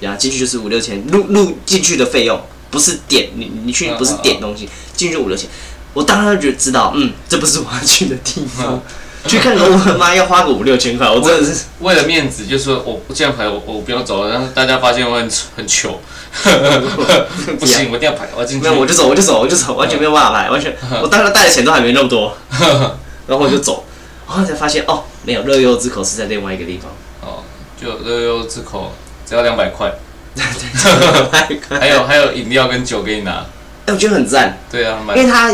[0.00, 5.48] 呀，进去就是五六千，入入进去的费用不是点你你去不是点东西，进去就五六千，
[5.94, 8.82] 我当然就知道，嗯，这不是我要去的地方，
[9.26, 16.00] 去看个我 妈要花个五六千块，我真的是为了面子，就说我这样排我我不要走了，然后大家发现我很很糗。
[17.58, 18.68] 不行，我一定要排，我进去。
[18.68, 20.72] 没有，我就走，我就走，我就走，完全没有办法排，完全。
[21.02, 22.32] 我当时带的钱都还没那么多，
[23.26, 23.84] 然后我就走，
[24.28, 26.90] 然后才发现哦，没有，乐悠之口是在另外一个地方。
[27.28, 27.42] 哦，
[27.80, 28.92] 就乐悠之口
[29.26, 29.92] 只要两百块，
[31.80, 33.44] 还有还有饮料跟酒给你拿。
[33.86, 34.56] 哎，我觉得很赞。
[34.70, 35.52] 对啊，因为他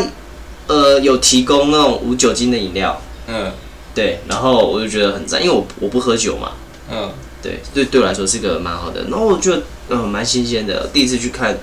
[0.67, 3.01] 呃有提供那种无酒精的饮料。
[3.27, 3.51] 嗯。
[3.93, 6.51] 对，然后我就觉得很赞，因为我我不喝酒嘛。
[6.91, 7.11] 嗯。
[7.41, 9.03] 对，对，对我来说是个蛮好的。
[9.09, 9.61] 然后我就。
[9.89, 11.57] 嗯，蛮新鲜的，第一次去看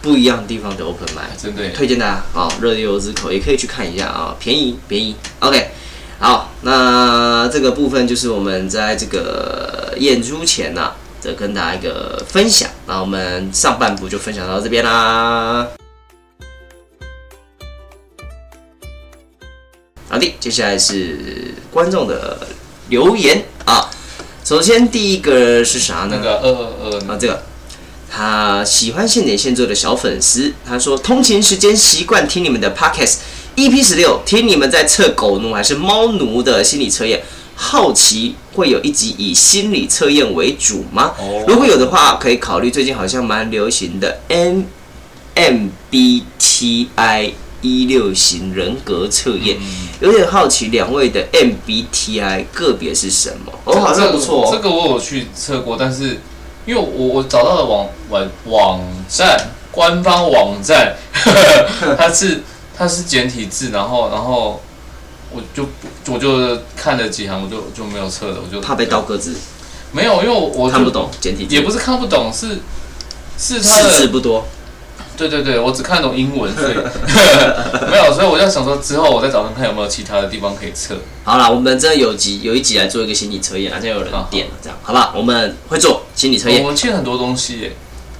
[0.00, 5.14] 不一样的地方的 open 真的推荐大家啊，乐悠之口也可以去看一下啊，便宜便宜。
[5.40, 5.68] OK，
[6.18, 12.70] 好，那这个部分就是我们在这个演出前呢、啊，的跟大家一个分享。
[12.86, 15.68] 那我们上半部就分享到这边啦。
[20.40, 22.46] 接下来是观众的
[22.88, 23.90] 留言啊。
[24.44, 26.10] 首先第一个是啥呢？
[26.10, 27.42] 那个二二二啊，这个。
[28.12, 37.22] 他喜欢现点现做的小粉丝，他说通勤时间习惯听你们的 Podcast，EP 十六听你们在测狗奴还是猫奴的心理测验，
[37.54, 41.14] 好奇会有一集以心理测验为主吗？
[41.46, 44.18] 如果有的话，可以考虑最近好像蛮流行的
[45.36, 47.32] MBTI
[47.62, 49.56] 一六型人格测验，
[50.00, 53.52] 有点好奇两位的 MBTI 个别是什么？
[53.64, 56.18] 哦，好像不错，这个我有去测过，但是。
[56.66, 60.94] 因为我我找到了网网网站官方网站，
[61.96, 62.42] 它是
[62.76, 64.60] 它是简体字，然后然后
[65.32, 65.66] 我就
[66.06, 69.34] 我就看了几行，我就就没有测了，我就怕被刀割字。
[69.90, 72.58] 没有，因为我我看不懂简体字，也不是看不懂，是
[73.38, 74.46] 是它的字不多。
[75.28, 76.72] 对对对，我只看懂英文，所以
[77.90, 80.96] 没有，所以我就想说，之后我再找看看有没有其他的地方可以测。
[81.24, 85.12] 好了，我们真的有集有一集来做一个心理测验，好像有人点了，这样好不好？
[85.14, 86.62] 我们会做心理测验。
[86.62, 87.72] 我们欠很多东西耶，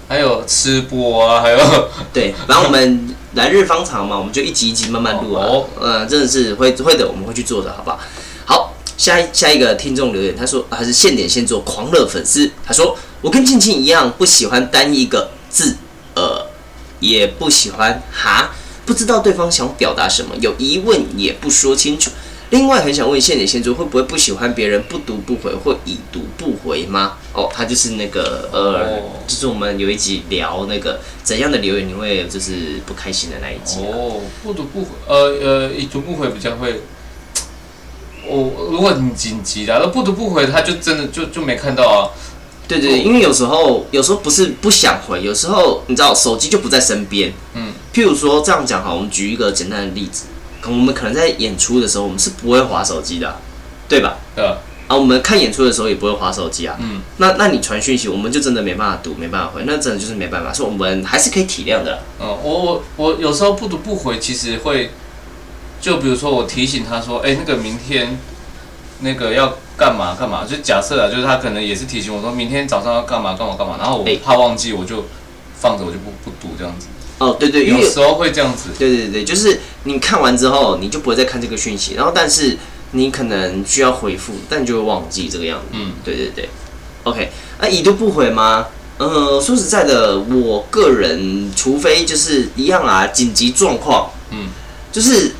[0.08, 1.58] 还有吃播啊，还有
[2.12, 5.46] 对，然后我们来日方长嘛，我们就一集一集慢慢录啊。
[5.46, 7.98] 哦，嗯，真的是会会的，我们会去做的，好不好？
[8.44, 15.89] 好，下一下一个听众留言，他说还是现点现做狂热粉丝，他说我跟静静一样，不喜欢单一个字，呃。
[17.00, 18.52] 也不喜欢哈，
[18.86, 22.10] 不知道对方想表达什么，有疑问也不说清楚。
[22.50, 27.16] 另外，很想问现点现做会不会不喜欢别人不读不回或已读不回吗？
[27.32, 33.78] 哦，他就是那个呃，就是我们有一集聊那个怎样的留言你会就是不开心的那一集。
[33.82, 36.80] 哦，不读不回，呃呃，已读不回比较会，
[38.26, 42.10] 我如果你紧急的，那不读不回，他就真的就就没看到啊。
[42.78, 47.32] 对对，因为有时候有时候不是不想回，有时候你知道手机就不在身边。
[47.54, 50.26] 嗯，譬如说这样讲哈，我们举一个简单的例子，
[50.66, 53.40] 我们可能在演出的时候，我们是不会划手机的，
[53.88, 54.18] 对吧？
[54.36, 54.58] 对啊。
[54.86, 56.76] 啊，我们看演出的时候也不会划手机啊。
[56.80, 57.02] 嗯。
[57.16, 62.04] 那那你传讯息，我们就真的没办法读，没办法回，那真的就是没办法，所以我们还是可以体谅的。
[62.20, 64.90] 嗯，我我我有时候不读不回，其实会，
[65.80, 68.16] 就比如说我提醒他说，哎，那个明天。
[69.00, 70.44] 那个要干嘛干嘛？
[70.48, 75.06] 就假设啊，就是他可能也是提醒我说，明天早上要干嘛干嘛干嘛，然后我怕忘记，我就
[75.58, 76.86] 放着，我就不不读这样子。
[77.18, 78.70] 哦，对对，有时候会这样子。
[78.78, 82.56] 对对对，就是你看完之后，你就不会再看这个讯息，然后但是
[82.92, 85.66] 你可能需要回复，但你就会忘记这个样子。
[85.72, 86.48] 嗯，对对对。
[87.04, 88.66] OK，那已读不回吗？
[88.98, 94.48] 呃，说实在的，我个人除非就是一样啊，紧急状况，嗯，
[94.92, 95.32] 就是。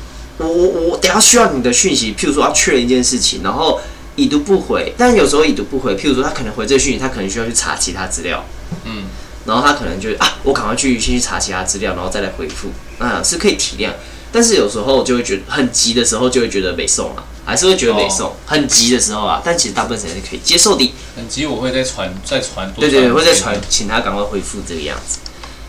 [0.47, 3.79] 我我我等下需要你的讯息，譬如说要确认一件事情，然后
[4.15, 4.93] 已读不回。
[4.97, 8.43] 但有时候已读不回，譬如说他可能回这个讯息，他可能需要去查其他资料，
[8.85, 9.05] 嗯，
[9.45, 12.69] 然后他可能就啊，我赶快去先去查其他资料，然后再来回复，
[12.99, 13.91] 啊，是可以体谅。
[14.33, 18.33] 但是有时候就会觉得很急的时候，就会觉得没送了，还是会觉得没送。
[18.45, 20.93] 很急的时候啊，但其实大部分时间是可以接受的。
[21.17, 25.19] 很急我会再传再传，对对对，会再传，请他赶快回复这个样子。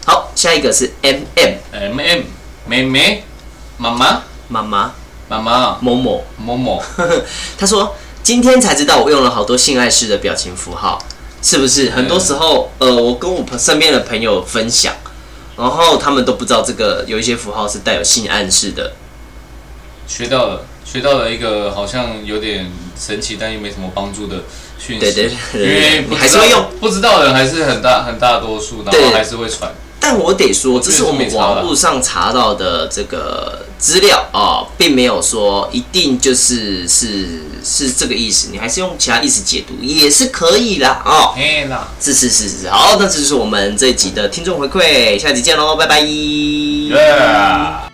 [0.06, 2.20] 好，下一个是 M M M M
[2.68, 3.24] 妹妹
[3.78, 4.22] 妈妈。
[4.52, 4.92] 妈妈，
[5.30, 6.82] 妈妈，某某某某，
[7.56, 11.02] 他说今天才知道我用了好多性暗示的表情符号，
[11.40, 11.88] 是不是？
[11.88, 14.92] 很多时候，呃，我跟我身边的朋友分享，
[15.56, 18.92] 然后他们都不知道这个有一些符号是带有性暗示的。
[20.06, 24.42] 学到了，学到了一个好像有点神奇但又没什么帮助的
[24.78, 25.00] 讯息。
[25.00, 29.72] 对对对，因为你还是会用，不知道的人还是很大很大多数，然后还是会传。
[30.02, 41.32] 但我得说，这是我们网络上查到的这个资料啊，并没有说一定就是是是这个意思，你还是用其他意思解读也是可以啦哦。
[42.00, 46.02] 是是是是，好，那这就是我们这一集的听众回馈，下集见喽，拜拜。
[46.02, 47.91] Yeah.